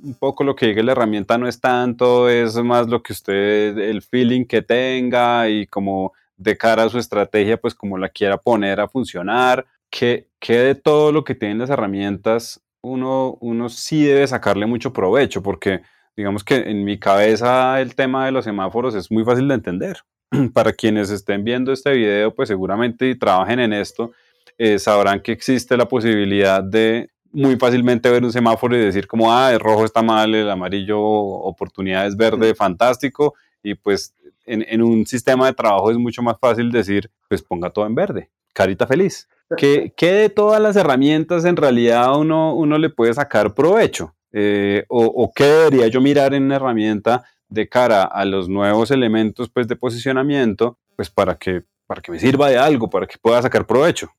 un 0.03 0.15
poco 0.15 0.45
lo 0.45 0.57
que 0.57 0.67
llegue 0.67 0.83
la 0.83 0.93
herramienta 0.93 1.39
no 1.39 1.49
es 1.49 1.61
tanto, 1.61 2.29
es 2.29 2.57
más 2.57 2.89
lo 2.89 3.03
que 3.03 3.13
usted, 3.13 3.79
el 3.79 4.03
feeling 4.03 4.45
que 4.45 4.63
tenga 4.63 5.49
y 5.49 5.67
como 5.67 6.13
de 6.37 6.57
cara 6.57 6.85
a 6.85 6.89
su 6.89 6.99
estrategia, 6.99 7.57
pues 7.57 7.75
como 7.75 7.99
la 7.99 8.09
quiera 8.09 8.37
poner 8.37 8.81
a 8.81 8.89
funcionar, 8.89 9.65
que, 9.91 10.29
que 10.41 10.59
de 10.59 10.75
todo 10.75 11.13
lo 11.13 11.25
que 11.25 11.35
tienen 11.35 11.59
las 11.59 11.71
herramientas 11.71 12.61
uno, 12.83 13.39
uno 13.41 13.69
sí 13.69 14.05
debe 14.05 14.27
sacarle 14.27 14.67
mucho 14.67 14.93
provecho, 14.93 15.43
porque 15.43 15.83
digamos 16.17 16.45
que 16.45 16.57
en 16.57 16.85
mi 16.85 16.99
cabeza 16.99 17.81
el 17.81 17.95
tema 17.95 18.27
de 18.27 18.33
los 18.33 18.45
semáforos 18.45 18.95
es 18.95 19.11
muy 19.11 19.25
fácil 19.25 19.49
de 19.49 19.55
entender. 19.55 19.99
Para 20.53 20.73
quienes 20.73 21.11
estén 21.11 21.45
viendo 21.45 21.73
este 21.73 21.93
video, 21.93 22.35
pues 22.35 22.49
seguramente 22.49 23.15
trabajen 23.15 23.61
en 23.61 23.73
esto, 23.73 24.13
eh, 24.59 24.79
sabrán 24.79 25.21
que 25.21 25.33
existe 25.33 25.77
la 25.77 25.89
posibilidad 25.89 26.63
de 26.63 27.11
muy 27.33 27.57
fácilmente 27.57 28.11
ver 28.11 28.25
un 28.25 28.33
semáforo 28.33 28.77
y 28.77 28.81
decir 28.81 29.07
como, 29.07 29.33
ah, 29.33 29.53
el 29.53 29.61
rojo 29.61 29.85
está 29.85 30.03
mal, 30.03 30.35
el 30.35 30.51
amarillo 30.51 31.01
oportunidad 31.01 32.07
es 32.07 32.17
verde, 32.17 32.55
fantástico, 32.55 33.35
y 33.63 33.75
pues 33.75 34.15
en, 34.45 34.65
en, 34.69 34.83
un 34.83 35.07
sistema 35.07 35.47
de 35.47 35.55
trabajo 35.55 35.91
es 35.91 35.99
mucho 35.99 36.23
más 36.23 36.37
fácil 36.41 36.71
decir, 36.71 37.11
pues 37.29 37.43
ponga 37.43 37.71
todo 37.71 37.87
en 37.87 37.95
verde, 37.95 38.31
carita 38.53 38.87
feliz. 38.87 39.29
¿Qué, 39.57 39.93
qué 39.97 40.13
de 40.13 40.29
todas 40.31 40.61
las 40.61 40.77
herramientas 40.77 41.45
en 41.45 41.57
realidad 41.57 42.19
uno, 42.19 42.55
uno 42.55 42.79
le 42.79 42.91
puede 42.91 43.13
sacar 43.15 43.55
provecho? 43.55 44.15
Eh, 44.33 44.85
o, 44.89 45.31
qué 45.35 45.45
debería 45.45 45.89
yo 45.89 46.01
mirar 46.01 46.33
en 46.33 46.45
una 46.45 46.57
herramienta 46.57 47.25
de 47.49 47.69
cara 47.69 48.05
a 48.05 48.25
los 48.25 48.49
nuevos 48.49 48.91
elementos 48.91 49.51
pues, 49.51 49.69
de 49.69 49.77
posicionamiento, 49.77 50.79
pues 50.97 51.11
para 51.11 51.37
que, 51.37 51.65
para 51.87 52.01
que 52.01 52.13
me 52.13 52.19
sirva 52.19 52.49
de 52.49 52.57
algo, 52.57 52.89
para 52.89 53.07
que 53.07 53.19
pueda 53.21 53.43
sacar 53.43 53.67
provecho. 53.67 54.11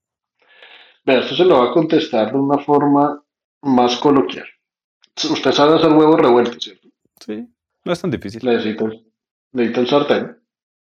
Vea, 1.06 1.20
esto 1.20 1.36
se 1.36 1.46
lo 1.46 1.60
va 1.60 1.70
a 1.70 1.74
contestar 1.74 2.32
de 2.32 2.38
una 2.38 2.60
forma 2.60 3.22
más 3.62 3.98
coloquial. 3.98 4.46
Usted 5.16 5.52
sabe 5.52 5.76
hacer 5.76 5.92
huevos 5.92 6.20
revueltos, 6.20 6.64
¿cierto? 6.64 6.88
Sí, 7.20 7.48
no 7.84 7.94
es 7.94 8.02
tan 8.02 8.12
difícil. 8.12 8.42
Necesita, 8.44 8.86
necesita 9.52 9.80
un 9.82 9.88
sartén, 9.88 10.38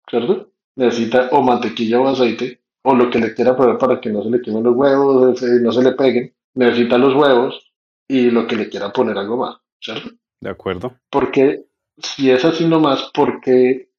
¿cierto? 0.10 0.52
Necesita 0.76 1.30
o 1.32 1.42
mantequilla 1.42 2.00
o 2.00 2.08
aceite, 2.08 2.62
o 2.84 2.96
lo 2.96 3.10
que 3.10 3.20
le 3.20 3.34
quiera 3.34 3.56
poner 3.56 3.78
para 3.78 4.00
que 4.00 4.10
no 4.10 4.24
se 4.24 4.30
le 4.30 4.42
quemen 4.42 4.64
los 4.64 4.76
huevos, 4.76 5.42
no 5.42 5.72
se 5.72 5.84
le 5.84 5.92
peguen. 5.94 6.34
Necesita 6.54 6.98
los 6.98 7.14
huevos, 7.16 7.72
y 8.12 8.30
lo 8.30 8.46
que 8.46 8.58
le 8.58 8.68
quieran 8.68 8.92
poner 8.92 9.18
algo 9.18 9.38
más, 9.38 9.56
¿cierto? 9.80 10.10
De 10.42 10.50
acuerdo. 10.50 10.98
Porque 11.10 11.64
si 11.98 12.30
es 12.30 12.44
así 12.44 12.66
nomás, 12.66 13.10
porque 13.14 13.90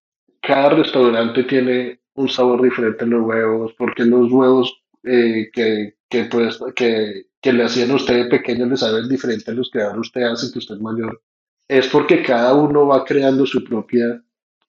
cada 0.43 0.69
restaurante 0.69 1.45
tiene 1.45 2.01
un 2.15 2.29
sabor 2.29 2.61
diferente 2.61 3.05
en 3.05 3.11
los 3.11 3.23
huevos, 3.23 3.73
porque 3.79 4.05
los 4.05 4.31
huevos 4.31 4.85
eh, 5.05 5.51
que, 5.51 5.95
que, 6.13 6.27
pues, 6.27 6.61
que, 6.77 7.29
que, 7.41 7.53
le 7.55 7.65
hacían 7.65 7.91
a 7.91 7.95
usted 7.95 8.25
de 8.25 8.25
pequeño 8.27 8.67
le 8.67 8.77
saben 8.77 9.09
diferente 9.09 9.51
a 9.51 9.55
los 9.55 9.71
que 9.71 9.81
ahora 9.81 9.99
usted 9.99 10.25
hace 10.25 10.53
que 10.53 10.59
usted 10.59 10.75
es 10.75 10.81
mayor, 10.83 11.23
es 11.67 11.89
porque 11.89 12.23
cada 12.23 12.53
uno 12.53 12.87
va 12.87 13.03
creando 13.03 13.47
su 13.47 13.65
propia, 13.65 14.23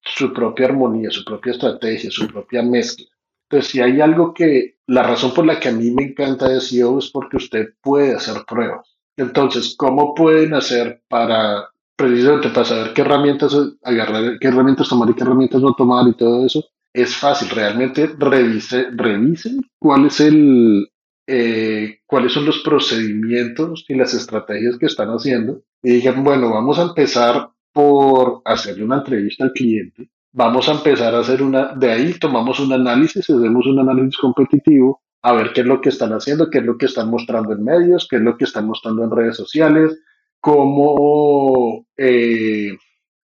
su 0.05 0.31
propia 0.31 0.67
armonía, 0.67 1.12
su 1.12 1.25
propia 1.25 1.51
estrategia, 1.51 2.09
su 2.09 2.27
propia 2.27 2.63
mezcla. 2.63 3.05
Entonces, 3.50 3.71
si 3.71 3.81
hay 3.81 4.00
algo 4.00 4.33
que, 4.33 4.77
la 4.88 5.03
razón 5.03 5.33
por 5.33 5.45
la 5.45 5.59
que 5.59 5.67
a 5.67 5.73
mí 5.73 5.91
me 5.91 6.03
encanta 6.03 6.47
de 6.47 6.62
SEO 6.62 7.00
es 7.00 7.09
porque 7.09 7.35
usted 7.35 7.73
puede 7.81 8.15
hacer 8.15 8.45
pruebas. 8.47 8.95
Entonces, 9.17 9.75
¿cómo 9.77 10.15
pueden 10.15 10.53
hacer 10.53 11.03
para, 11.09 11.69
precisamente 11.97 12.50
para 12.50 12.65
saber 12.65 12.93
qué 12.93 13.01
herramientas 13.01 13.53
agarrar, 13.83 14.39
qué 14.39 14.47
herramientas 14.47 14.88
tomar 14.88 15.09
y 15.09 15.13
qué 15.13 15.23
herramientas 15.23 15.62
no 15.62 15.75
tomar 15.75 16.07
y 16.07 16.13
todo 16.13 16.45
eso? 16.45 16.63
Es 16.93 17.17
fácil, 17.17 17.50
realmente 17.50 18.15
revise, 18.17 18.88
revisen 18.91 19.62
cuál 19.77 20.05
es 20.05 20.21
el, 20.21 20.88
eh, 21.27 22.00
cuáles 22.06 22.34
son 22.34 22.46
los 22.46 22.60
procedimientos 22.60 23.86
y 23.88 23.96
las 23.96 24.13
estrategias 24.13 24.77
que 24.77 24.88
están 24.88 25.10
haciendo. 25.10 25.62
Y 25.82 25.94
digan, 25.94 26.24
bueno, 26.24 26.50
vamos 26.50 26.80
a 26.80 26.84
empezar 26.84 27.50
por 27.72 28.42
hacerle 28.46 28.84
una 28.84 28.98
entrevista 28.98 29.44
al 29.44 29.51
cliente, 29.51 30.10
vamos 30.32 30.70
a 30.70 30.74
empezar 30.74 31.13
a 31.15 31.20
hacer 31.20 31.42
una, 31.42 31.74
de 31.75 31.92
ahí 31.92 32.13
tomamos 32.20 32.60
un 32.60 32.72
análisis, 32.72 33.30
hacemos 33.30 33.65
un 33.65 33.80
análisis 33.80 34.18
competitivo 34.18 35.01
a 35.24 35.34
ver 35.34 35.53
qué 35.53 35.62
es 35.62 35.68
lo 35.68 35.82
que 35.82 35.89
están 35.89 36.12
haciendo, 36.12 36.50
qué 36.50 36.60
es 36.60 36.65
lo 36.65 36.77
que 36.77 36.86
están 36.86 37.10
mostrando 37.10 37.53
en 37.53 37.63
medios, 37.63 38.08
qué 38.10 38.18
es 38.18 38.22
lo 38.22 38.38
que 38.38 38.44
están 38.44 38.68
mostrando 38.68 39.03
en 39.03 39.12
redes 39.12 39.38
sociales, 39.38 39.98
cómo 40.39 41.86
eh, 41.98 42.77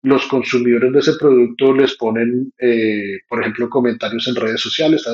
los 0.03 0.27
consumidores 0.27 0.93
de 0.93 0.99
ese 0.99 1.13
producto 1.19 1.73
les 1.73 1.97
ponen, 1.97 2.53
eh, 2.59 3.19
por 3.27 3.41
ejemplo, 3.41 3.69
comentarios 3.69 4.27
en 4.27 4.35
redes 4.35 4.61
sociales, 4.61 5.07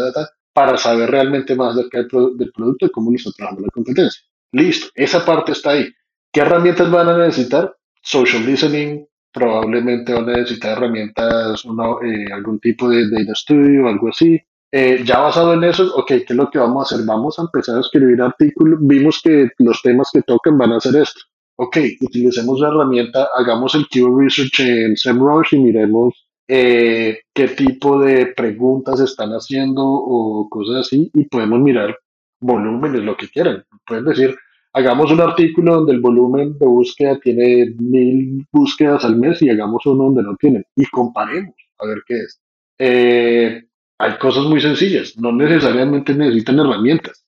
para 0.54 0.78
saber 0.78 1.10
realmente 1.10 1.56
más 1.56 1.76
del, 1.76 1.90
del 1.90 2.52
producto 2.52 2.86
y 2.86 2.92
cómo 2.92 3.12
lo 3.12 3.18
está 3.18 3.52
la 3.52 3.70
competencia. 3.74 4.22
Listo, 4.52 4.88
esa 4.96 5.26
parte 5.26 5.52
está 5.52 5.72
ahí. 5.72 5.88
¿Qué 6.32 6.42
herramientas 6.42 6.90
van 6.90 7.10
a 7.10 7.18
necesitar? 7.18 7.76
Social 8.02 8.46
listening, 8.46 9.06
probablemente 9.32 10.14
van 10.14 10.30
a 10.30 10.38
necesitar 10.38 10.78
herramientas, 10.78 11.64
eh, 11.66 12.32
algún 12.32 12.60
tipo 12.60 12.88
de 12.90 13.10
data 13.10 13.34
studio, 13.36 13.88
algo 13.88 14.10
así. 14.10 14.40
Eh, 14.72 15.04
ya 15.06 15.20
basado 15.20 15.54
en 15.54 15.64
eso, 15.64 15.92
ok, 15.96 16.08
¿qué 16.08 16.26
es 16.30 16.36
lo 16.36 16.50
que 16.50 16.60
vamos 16.60 16.92
a 16.92 16.96
hacer? 16.96 17.06
Vamos 17.06 17.38
a 17.38 17.44
empezar 17.44 17.78
a 17.78 17.82
escribir 17.82 18.22
artículos. 18.22 18.80
Vimos 18.82 19.22
que 19.24 19.50
los 19.60 19.82
temas 19.82 20.10
que 20.12 20.22
tocan 20.22 20.58
van 20.58 20.72
a 20.74 20.80
ser 20.80 20.96
esto. 20.96 21.22
Ok, 21.56 21.78
utilicemos 22.02 22.60
la 22.60 22.70
herramienta, 22.70 23.28
hagamos 23.38 23.76
el 23.76 23.88
keyword 23.88 24.24
research 24.24 24.60
en 24.60 24.98
SEMrush 24.98 25.54
y 25.54 25.60
miremos 25.60 26.28
eh, 26.48 27.22
qué 27.34 27.48
tipo 27.50 28.00
de 28.00 28.28
preguntas 28.28 29.00
están 29.00 29.32
haciendo 29.32 29.84
o 29.86 30.48
cosas 30.50 30.88
así 30.88 31.10
y 31.14 31.26
podemos 31.26 31.60
mirar 31.60 31.98
volúmenes, 32.42 33.02
lo 33.02 33.16
que 33.16 33.30
quieran. 33.30 33.64
Pueden 33.86 34.06
decir, 34.06 34.36
hagamos 34.74 35.12
un 35.12 35.22
artículo 35.22 35.76
donde 35.76 35.94
el 35.94 36.02
volumen 36.02 36.58
de 36.60 36.66
búsqueda 36.66 37.20
tiene 37.20 37.74
mil 37.78 38.46
búsquedas 38.52 39.06
al 39.06 39.16
mes 39.16 39.42
y 39.42 39.50
hagamos 39.50 39.86
uno 39.86 40.06
donde 40.06 40.24
no 40.24 40.36
tienen 40.36 40.66
y 40.76 40.86
comparemos 40.88 41.56
a 41.80 41.88
ver 41.88 42.00
qué 42.06 42.16
es. 42.16 42.42
Eh, 42.80 43.64
hay 44.00 44.18
cosas 44.18 44.44
muy 44.46 44.60
sencillas, 44.60 45.18
no 45.18 45.32
necesariamente 45.32 46.14
necesitan 46.14 46.60
herramientas. 46.60 47.26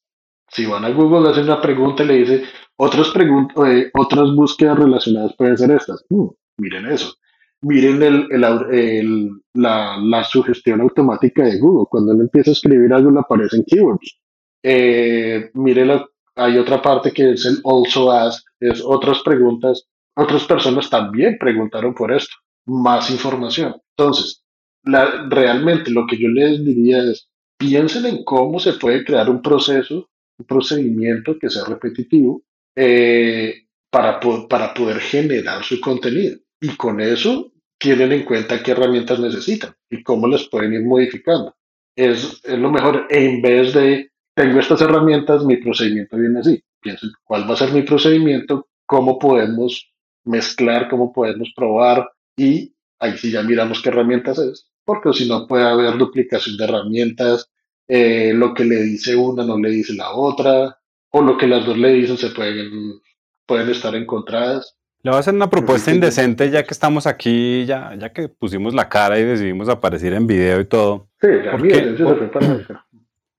Si 0.50 0.66
van 0.66 0.86
a 0.86 0.90
Google, 0.90 1.30
hacen 1.30 1.46
una 1.46 1.62
pregunta 1.62 2.04
y 2.04 2.08
le 2.08 2.14
dice, 2.16 2.44
otras, 2.78 3.12
eh, 3.16 3.92
otras 3.94 4.32
búsquedas 4.36 4.78
relacionadas 4.78 5.36
pueden 5.38 5.58
ser 5.58 5.72
estas. 5.72 6.04
Mm, 6.10 6.28
miren 6.58 6.86
eso. 6.88 7.16
Miren 7.62 8.04
el, 8.04 9.42
la, 9.54 10.24
sugestión 10.24 10.82
automática 10.82 11.44
de 11.44 11.60
Google. 11.60 11.88
Cuando 11.90 12.14
él 12.14 12.22
empieza 12.22 12.52
a 12.52 12.54
escribir 12.54 12.94
algo, 12.94 13.12
le 13.12 13.20
aparecen 13.20 13.64
keywords. 13.66 14.20
Eh, 14.64 15.50
miren, 15.54 16.02
hay 16.36 16.58
otra 16.58 16.82
parte 16.82 17.12
que 17.12 17.32
es 17.32 17.46
el 17.46 17.62
also 17.64 18.12
ask, 18.12 18.46
es 18.60 18.82
otras 18.84 19.22
preguntas. 19.24 19.88
Otras 20.16 20.46
personas 20.46 20.90
también 20.90 21.38
preguntaron 21.40 21.94
por 21.94 22.12
esto. 22.12 22.36
Más 22.68 23.10
información. 23.10 23.76
Entonces, 23.98 24.44
realmente 24.84 25.92
lo 25.92 26.06
que 26.08 26.18
yo 26.18 26.28
les 26.30 26.64
diría 26.64 27.00
es, 27.04 27.28
piensen 27.58 28.06
en 28.06 28.24
cómo 28.24 28.60
se 28.60 28.74
puede 28.74 29.04
crear 29.04 29.30
un 29.30 29.42
proceso, 29.42 30.10
un 30.38 30.46
procedimiento 30.46 31.38
que 31.40 31.50
sea 31.50 31.64
repetitivo 31.66 32.44
eh, 32.76 33.66
para, 33.90 34.20
para 34.50 34.74
poder 34.74 35.00
generar 35.00 35.64
su 35.64 35.80
contenido. 35.80 36.38
Y 36.62 36.76
con 36.76 37.02
eso 37.02 37.52
tienen 37.78 38.12
en 38.12 38.24
cuenta 38.24 38.62
qué 38.64 38.72
herramientas 38.72 39.20
necesitan 39.20 39.76
y 39.90 40.04
cómo 40.04 40.28
las 40.28 40.48
pueden 40.48 40.74
ir 40.74 40.84
modificando. 40.84 41.56
Es, 41.96 42.42
es 42.44 42.60
lo 42.60 42.72
mejor. 42.72 43.08
En 43.10 43.42
vez 43.42 43.74
de, 43.74 44.12
tengo 44.34 44.60
estas 44.60 44.82
herramientas, 44.82 45.44
mi 45.46 45.58
procedimiento 45.58 46.18
viene 46.18 46.40
así. 46.40 46.64
Piensen 46.82 47.12
cuál 47.24 47.50
va 47.50 47.54
a 47.54 47.58
ser 47.58 47.72
mi 47.72 47.82
procedimiento, 47.82 48.68
cómo 48.86 49.20
podemos 49.20 49.92
mezclar, 50.24 50.90
cómo 50.90 51.14
podemos 51.14 51.52
probar 51.56 52.10
y 52.38 52.74
ahí 53.00 53.18
sí 53.18 53.32
ya 53.32 53.44
miramos 53.44 53.82
qué 53.82 53.90
herramientas 53.90 54.40
es 54.40 54.70
porque 54.86 55.12
si 55.14 55.28
no 55.28 55.48
puede 55.48 55.66
haber 55.66 55.98
duplicación 55.98 56.56
de 56.56 56.64
herramientas, 56.64 57.50
eh, 57.88 58.32
lo 58.34 58.54
que 58.54 58.64
le 58.64 58.82
dice 58.84 59.16
una 59.16 59.44
no 59.44 59.58
le 59.58 59.70
dice 59.72 59.94
la 59.96 60.12
otra, 60.12 60.80
o 61.10 61.22
lo 61.22 61.38
que 61.38 61.48
las 61.48 61.66
dos 61.66 61.78
le 61.78 61.94
dicen 61.94 62.18
se 62.18 62.30
pueden, 62.30 63.02
pueden 63.46 63.70
estar 63.70 63.96
encontradas. 63.96 64.78
Le 65.06 65.12
voy 65.12 65.18
a 65.18 65.20
hacer 65.20 65.36
una 65.36 65.52
propuesta 65.52 65.94
indecente 65.94 66.50
ya 66.50 66.64
que 66.64 66.74
estamos 66.74 67.06
aquí, 67.06 67.64
ya, 67.68 67.94
ya 67.94 68.12
que 68.12 68.28
pusimos 68.28 68.74
la 68.74 68.90
cara 68.90 69.20
y 69.20 69.24
decidimos 69.24 69.70
aparecer 69.70 70.14
en 70.14 70.26
video 70.26 70.60
y 70.60 70.66
todo. 70.66 71.10
Sí, 71.22 71.28
ya, 71.44 71.56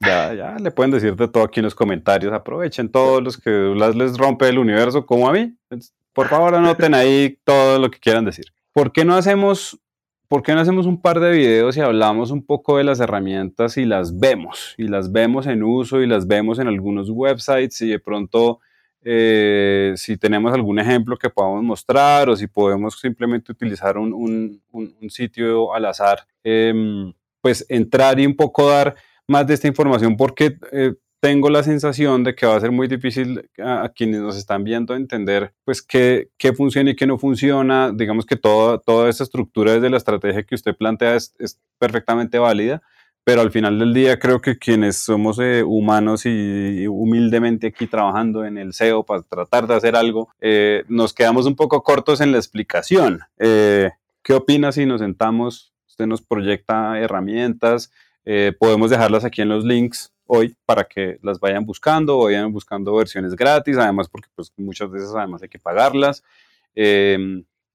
ya, 0.00 0.32
ya 0.32 0.56
le 0.60 0.70
pueden 0.70 0.92
decir 0.92 1.16
de 1.16 1.26
todo 1.26 1.42
aquí 1.42 1.58
en 1.58 1.64
los 1.64 1.74
comentarios. 1.74 2.32
Aprovechen 2.32 2.88
todos 2.88 3.20
los 3.20 3.36
que 3.36 3.50
les 3.50 4.16
rompe 4.16 4.48
el 4.48 4.60
universo, 4.60 5.04
como 5.04 5.28
a 5.28 5.32
mí. 5.32 5.56
Por 6.12 6.28
favor, 6.28 6.54
anoten 6.54 6.94
ahí 6.94 7.36
todo 7.42 7.80
lo 7.80 7.90
que 7.90 7.98
quieran 7.98 8.24
decir. 8.24 8.44
¿Por 8.72 8.92
qué 8.92 9.04
no 9.04 9.16
hacemos 9.16 9.76
¿por 10.28 10.44
qué 10.44 10.54
no 10.54 10.60
hacemos 10.60 10.86
un 10.86 11.02
par 11.02 11.18
de 11.18 11.32
videos 11.32 11.76
y 11.76 11.80
hablamos 11.80 12.30
un 12.30 12.46
poco 12.46 12.78
de 12.78 12.84
las 12.84 13.00
herramientas 13.00 13.76
y 13.76 13.86
las 13.86 14.16
vemos? 14.16 14.76
Y 14.78 14.86
las 14.86 15.10
vemos 15.10 15.48
en 15.48 15.64
uso 15.64 16.00
y 16.00 16.06
las 16.06 16.28
vemos 16.28 16.60
en 16.60 16.68
algunos 16.68 17.10
websites 17.10 17.82
y 17.82 17.88
de 17.88 17.98
pronto 17.98 18.60
eh, 19.08 19.92
si 19.96 20.16
tenemos 20.16 20.52
algún 20.52 20.80
ejemplo 20.80 21.16
que 21.16 21.30
podamos 21.30 21.62
mostrar 21.62 22.28
o 22.28 22.34
si 22.34 22.48
podemos 22.48 22.98
simplemente 22.98 23.52
utilizar 23.52 23.96
un, 23.98 24.60
sitio 25.08 25.72
al 25.72 25.84
azar, 25.84 26.26
em, 26.42 27.12
pues 27.40 27.64
entrar 27.68 28.18
y 28.18 28.26
un 28.26 28.34
poco 28.34 28.68
dar 28.68 28.96
más 29.28 29.46
de 29.46 29.54
esta 29.54 29.68
información 29.68 30.16
porque 30.16 30.58
eh, 30.72 30.94
tengo 31.20 31.50
la 31.50 31.62
sensación 31.62 32.24
de 32.24 32.34
que 32.34 32.46
va 32.46 32.56
a 32.56 32.60
ser 32.60 32.72
muy 32.72 32.88
difícil 32.88 33.48
a, 33.62 33.88
quienes 33.94 34.20
nos 34.20 34.36
están 34.36 34.64
viendo 34.64 34.96
entender 34.96 35.54
pues 35.64 35.82
qué, 35.82 36.30
qué, 36.36 36.52
funciona 36.52 36.90
y 36.90 36.96
qué 36.96 37.06
no 37.06 37.16
funciona. 37.16 37.92
Digamos 37.94 38.26
que 38.26 38.34
toda, 38.34 38.78
toda 38.78 39.08
esta 39.08 39.22
estructura 39.22 39.74
desde 39.74 39.88
la 39.88 39.98
estrategia 39.98 40.42
que 40.42 40.56
usted 40.56 40.74
plantea 40.76 41.14
es, 41.14 41.32
es 41.38 41.60
perfectamente 41.78 42.40
válida, 42.40 42.82
pero 43.26 43.40
al 43.40 43.50
final 43.50 43.76
del 43.80 43.92
día 43.92 44.20
creo 44.20 44.40
que 44.40 44.56
quienes 44.56 44.98
somos 44.98 45.40
eh, 45.40 45.64
humanos 45.64 46.26
y, 46.26 46.86
humildemente 46.86 47.66
aquí 47.66 47.88
trabajando 47.88 48.44
en 48.44 48.56
el 48.56 48.72
SEO 48.72 49.02
para 49.02 49.22
tratar 49.22 49.66
de 49.66 49.74
hacer 49.74 49.96
algo, 49.96 50.28
eh, 50.40 50.84
nos 50.86 51.12
quedamos 51.12 51.44
un 51.46 51.56
poco 51.56 51.82
cortos 51.82 52.20
en 52.20 52.30
la 52.30 52.38
explicación. 52.38 53.22
Eh, 53.40 53.90
¿Qué 54.22 54.32
opina 54.32 54.70
si 54.70 54.86
nos 54.86 55.00
sentamos? 55.00 55.72
Usted 55.88 56.06
nos 56.06 56.22
proyecta 56.22 57.00
herramientas, 57.00 57.90
podemos 58.60 58.90
dejarlas 58.90 59.24
aquí 59.24 59.42
en 59.42 59.48
los 59.48 59.64
links 59.64 60.12
hoy 60.26 60.54
para 60.64 60.84
que 60.84 61.18
las 61.22 61.40
vayan 61.40 61.66
buscando, 61.66 62.18
vayan 62.18 62.52
buscando 62.52 62.94
versiones 62.94 63.34
gratis, 63.34 63.76
además 63.76 64.08
porque 64.08 64.28
pues 64.36 64.52
muchas 64.56 64.88
veces 64.88 65.10
además 65.16 65.42
hay 65.42 65.48
que 65.48 65.58
pagarlas. 65.58 66.22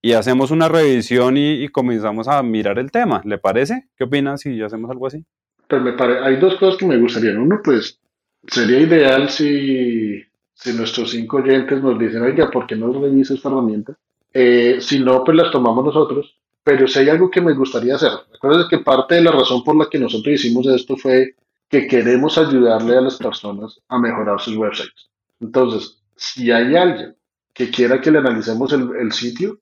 Y 0.02 0.14
hacemos 0.14 0.52
una 0.52 0.68
revisión 0.68 1.38
y, 1.38 1.68
comenzamos 1.68 2.28
a 2.28 2.42
mirar 2.42 2.80
el 2.80 2.92
tema. 2.92 3.22
¿Le 3.24 3.38
parece? 3.38 3.88
¿Qué 3.96 4.06
opinas 4.06 4.42
si 4.42 4.62
hacemos 4.62 4.90
algo 4.90 5.08
así? 5.08 5.24
Pues 5.68 5.82
me 5.82 5.92
hay 6.24 6.38
dos 6.38 6.56
cosas 6.56 6.78
que 6.78 6.86
me 6.88 6.98
gustarían. 6.98 7.38
Uno, 7.38 7.62
pues 7.64 8.00
sería 8.48 8.80
ideal 8.80 9.30
si, 9.30 10.24
si 10.54 10.74
nuestros 10.74 11.12
cinco 11.12 11.38
oyentes 11.38 11.82
nos 11.82 12.00
dicen, 12.00 12.24
oiga, 12.24 12.50
¿por 12.50 12.66
qué 12.66 12.76
no 12.76 12.92
revisa 12.92 13.36
esta 13.36 13.50
herramienta? 13.50 13.96
Eh, 14.34 14.78
si 14.80 15.00
no, 15.00 15.24
pues 15.24 15.38
las 15.38 15.52
tomamos 15.52 15.86
nosotros. 15.86 16.36
Pero 16.64 16.88
si 16.88 17.00
hay 17.00 17.10
algo 17.10 17.30
que 17.30 17.42
me 17.42 17.54
gustaría 17.54 17.96
hacer, 17.96 18.12
recuerda 18.32 18.68
que 18.70 18.80
parte 18.80 19.16
de 19.16 19.24
la 19.24 19.32
razón 19.32 19.64
por 19.64 19.76
la 19.76 19.90
que 19.90 19.98
nosotros 19.98 20.36
hicimos 20.36 20.68
esto 20.68 20.96
fue 20.96 21.36
que 21.68 21.88
queremos 21.88 22.38
ayudarle 22.38 22.98
a 22.98 23.02
las 23.02 23.18
personas 23.18 23.80
a 23.88 23.98
mejorar 23.98 24.40
sus 24.40 24.56
websites. 24.58 25.10
Entonces, 25.40 26.00
si 26.16 26.52
hay 26.52 26.76
alguien 26.76 27.16
que 27.54 27.72
quiera 27.72 28.00
que 28.00 28.12
le 28.12 28.20
analicemos 28.20 28.72
el, 28.74 29.12
sitio, 29.12 29.60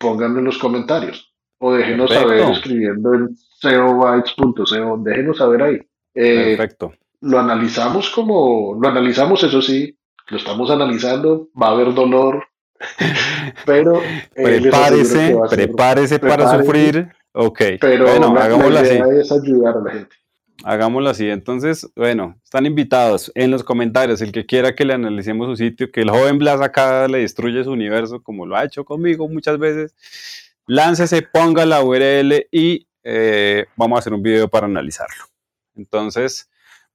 pónganlo 0.00 0.38
en 0.40 0.46
los 0.46 0.58
comentarios 0.58 1.32
o 1.58 1.74
déjenos 1.74 2.10
saber 2.10 2.50
escribiendo 2.50 3.14
en 3.14 3.36
seobytes.co, 3.60 4.96
déjenos 5.04 5.36
saber 5.36 5.62
ahí. 5.62 5.78
Eh, 6.14 6.56
Perfecto. 6.56 6.94
Lo 7.20 7.38
analizamos 7.38 8.08
como, 8.10 8.78
lo 8.80 8.88
analizamos, 8.88 9.44
eso 9.44 9.60
sí, 9.60 9.96
lo 10.28 10.38
estamos 10.38 10.70
analizando, 10.70 11.50
va 11.60 11.68
a 11.68 11.70
haber 11.72 11.92
dolor, 11.92 12.44
pero... 13.66 14.00
Eh, 14.34 14.60
prepárese, 14.60 15.36
prepárese 15.50 16.18
para 16.18 16.58
sufrir. 16.58 17.08
Ok, 17.32 17.60
pero 17.78 18.06
bueno, 18.06 18.34
la, 18.34 18.80
idea 18.80 19.04
es 19.20 19.30
ayudar 19.30 19.76
a 19.76 19.80
la 19.80 19.92
gente. 19.92 20.16
Hagámoslo 20.64 21.10
así. 21.10 21.28
Entonces, 21.28 21.90
bueno, 21.96 22.38
están 22.44 22.66
invitados 22.66 23.32
en 23.34 23.50
los 23.50 23.64
comentarios. 23.64 24.20
El 24.20 24.32
que 24.32 24.46
quiera 24.46 24.74
que 24.74 24.84
le 24.84 24.94
analicemos 24.94 25.48
su 25.48 25.56
sitio, 25.56 25.90
que 25.90 26.02
el 26.02 26.10
joven 26.10 26.38
Blas 26.38 26.60
acá 26.60 27.08
le 27.08 27.18
destruye 27.18 27.64
su 27.64 27.72
universo, 27.72 28.22
como 28.22 28.46
lo 28.46 28.56
ha 28.56 28.64
hecho 28.64 28.84
conmigo 28.84 29.28
muchas 29.28 29.58
veces, 29.58 29.94
láncese, 30.66 31.22
ponga 31.22 31.64
la 31.66 31.82
URL 31.82 32.46
y 32.50 32.86
eh, 33.02 33.66
vamos 33.76 33.96
a 33.96 34.00
hacer 34.00 34.12
un 34.12 34.22
video 34.22 34.48
para 34.48 34.66
analizarlo. 34.66 35.24
Entonces, 35.74 36.50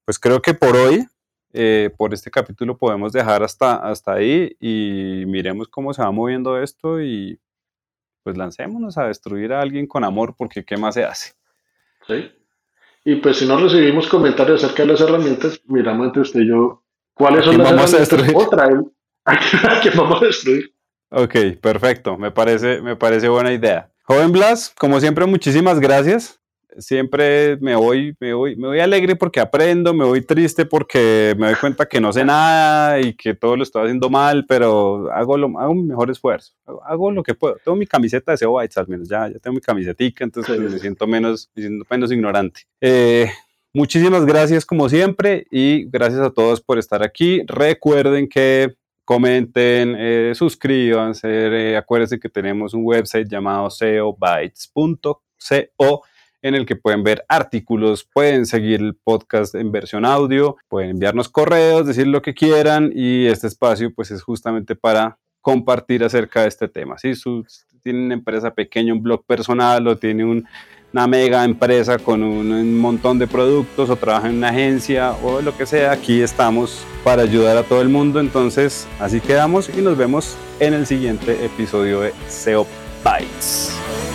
pues 0.05 0.19
creo 0.19 0.41
que 0.41 0.53
por 0.53 0.75
hoy, 0.75 1.05
eh, 1.53 1.89
por 1.97 2.13
este 2.13 2.29
capítulo, 2.29 2.77
podemos 2.77 3.11
dejar 3.11 3.41
hasta, 3.43 3.75
hasta 3.75 4.13
ahí 4.13 4.55
y 4.59 5.23
miremos 5.25 5.67
cómo 5.67 5.93
se 5.93 6.03
va 6.03 6.11
moviendo 6.11 6.61
esto 6.61 7.01
y 7.01 7.39
pues 8.23 8.37
lancémonos 8.37 8.97
a 8.97 9.07
destruir 9.07 9.53
a 9.53 9.61
alguien 9.61 9.87
con 9.87 10.03
amor, 10.03 10.35
porque 10.37 10.63
¿qué 10.63 10.77
más 10.77 10.95
se 10.95 11.03
hace? 11.03 11.33
Sí. 12.07 12.31
Y 13.05 13.17
pues 13.17 13.37
si 13.37 13.45
no 13.45 13.57
recibimos 13.57 14.07
comentarios 14.07 14.63
acerca 14.63 14.83
de 14.83 14.89
las 14.89 15.01
herramientas, 15.01 15.61
miramos 15.65 16.07
entre 16.07 16.21
usted 16.23 16.39
y 16.41 16.49
yo 16.49 16.83
cuáles 17.13 17.45
son 17.45 17.59
las 17.59 17.71
vamos 17.71 17.93
herramientas 17.93 17.93
a 17.93 17.99
destruir? 17.99 18.33
que 19.83 19.89
vamos 19.97 20.21
a 20.21 20.25
destruir. 20.25 20.73
Ok, 21.11 21.35
perfecto. 21.61 22.17
Me 22.17 22.31
parece, 22.31 22.81
me 22.81 22.95
parece 22.95 23.29
buena 23.29 23.53
idea. 23.53 23.91
Joven 24.03 24.31
Blas, 24.31 24.73
como 24.77 24.99
siempre, 24.99 25.25
muchísimas 25.25 25.79
gracias 25.79 26.41
siempre 26.77 27.57
me 27.57 27.75
voy, 27.75 28.15
me 28.19 28.33
voy, 28.33 28.55
me 28.55 28.67
voy 28.67 28.79
alegre 28.79 29.15
porque 29.15 29.39
aprendo, 29.39 29.93
me 29.93 30.05
voy 30.05 30.21
triste 30.21 30.65
porque 30.65 31.35
me 31.37 31.47
doy 31.47 31.55
cuenta 31.55 31.85
que 31.85 31.99
no 32.01 32.11
sé 32.11 32.25
nada 32.25 32.99
y 32.99 33.13
que 33.13 33.33
todo 33.33 33.55
lo 33.55 33.63
estoy 33.63 33.83
haciendo 33.83 34.09
mal, 34.09 34.45
pero 34.47 35.11
hago, 35.11 35.37
lo, 35.37 35.59
hago 35.59 35.71
un 35.71 35.87
mejor 35.87 36.11
esfuerzo, 36.11 36.53
hago, 36.85 37.11
lo 37.11 37.23
que 37.23 37.33
puedo. 37.33 37.57
Tengo 37.63 37.75
mi 37.75 37.87
camiseta 37.87 38.31
de 38.31 38.37
SEO 38.37 38.53
Bytes 38.53 38.77
al 38.77 38.87
menos, 38.87 39.07
ya, 39.07 39.27
ya 39.29 39.39
tengo 39.39 39.55
mi 39.55 39.61
camisetica, 39.61 40.23
entonces 40.23 40.59
me, 40.59 40.79
siento 40.79 41.07
menos, 41.07 41.49
me 41.55 41.61
siento 41.61 41.85
menos 41.89 42.11
ignorante. 42.11 42.61
Eh, 42.81 43.31
muchísimas 43.73 44.25
gracias 44.25 44.65
como 44.65 44.89
siempre 44.89 45.47
y 45.51 45.85
gracias 45.85 46.21
a 46.21 46.31
todos 46.31 46.61
por 46.61 46.77
estar 46.77 47.03
aquí. 47.03 47.43
Recuerden 47.47 48.27
que 48.27 48.75
comenten, 49.05 49.95
eh, 49.97 50.31
suscríbanse, 50.33 51.27
eh, 51.29 51.77
acuérdense 51.77 52.19
que 52.19 52.29
tenemos 52.29 52.73
un 52.73 52.81
website 52.83 53.27
llamado 53.29 53.69
seobytes.co 53.69 55.21
en 56.45 56.53
el 56.53 56.67
que 56.67 56.75
pueden 56.75 57.03
ver 57.03 57.25
artículos, 57.27 58.07
pueden 58.13 58.45
seguir 58.45 58.79
el 58.79 58.93
podcast 58.93 59.55
en 59.55 59.71
versión 59.71 60.05
audio, 60.05 60.57
pueden 60.67 60.91
enviarnos 60.91 61.27
correos, 61.27 61.87
decir 61.87 62.05
lo 62.05 62.21
que 62.21 62.35
quieran 62.35 62.91
y 62.93 63.25
este 63.25 63.47
espacio 63.47 63.91
pues 63.91 64.11
es 64.11 64.21
justamente 64.21 64.75
para 64.75 65.17
compartir 65.41 66.03
acerca 66.03 66.43
de 66.43 66.49
este 66.49 66.67
tema. 66.67 66.99
Si 66.99 67.13
tiene 67.81 68.05
una 68.05 68.13
empresa 68.13 68.53
pequeña, 68.53 68.93
un 68.93 69.01
blog 69.01 69.25
personal 69.25 69.87
o 69.87 69.97
tiene 69.97 70.23
una 70.23 71.07
mega 71.07 71.43
empresa 71.43 71.97
con 71.97 72.21
un, 72.21 72.51
un, 72.51 72.77
montón 72.77 73.17
de 73.17 73.25
productos 73.25 73.89
o 73.89 73.95
trabaja 73.95 74.29
en 74.29 74.35
una 74.35 74.49
agencia 74.49 75.13
o 75.23 75.41
lo 75.41 75.57
que 75.57 75.65
sea, 75.65 75.93
aquí 75.93 76.21
estamos 76.21 76.85
para 77.03 77.23
ayudar 77.23 77.57
a 77.57 77.63
todo 77.63 77.81
el 77.81 77.89
mundo. 77.89 78.19
Entonces, 78.19 78.87
así 78.99 79.19
quedamos 79.19 79.75
y 79.75 79.81
nos 79.81 79.97
vemos 79.97 80.37
en 80.59 80.75
el 80.75 80.85
siguiente 80.85 81.43
episodio 81.43 82.01
de 82.01 82.13
SEO 82.27 82.67
Bytes. 83.03 84.14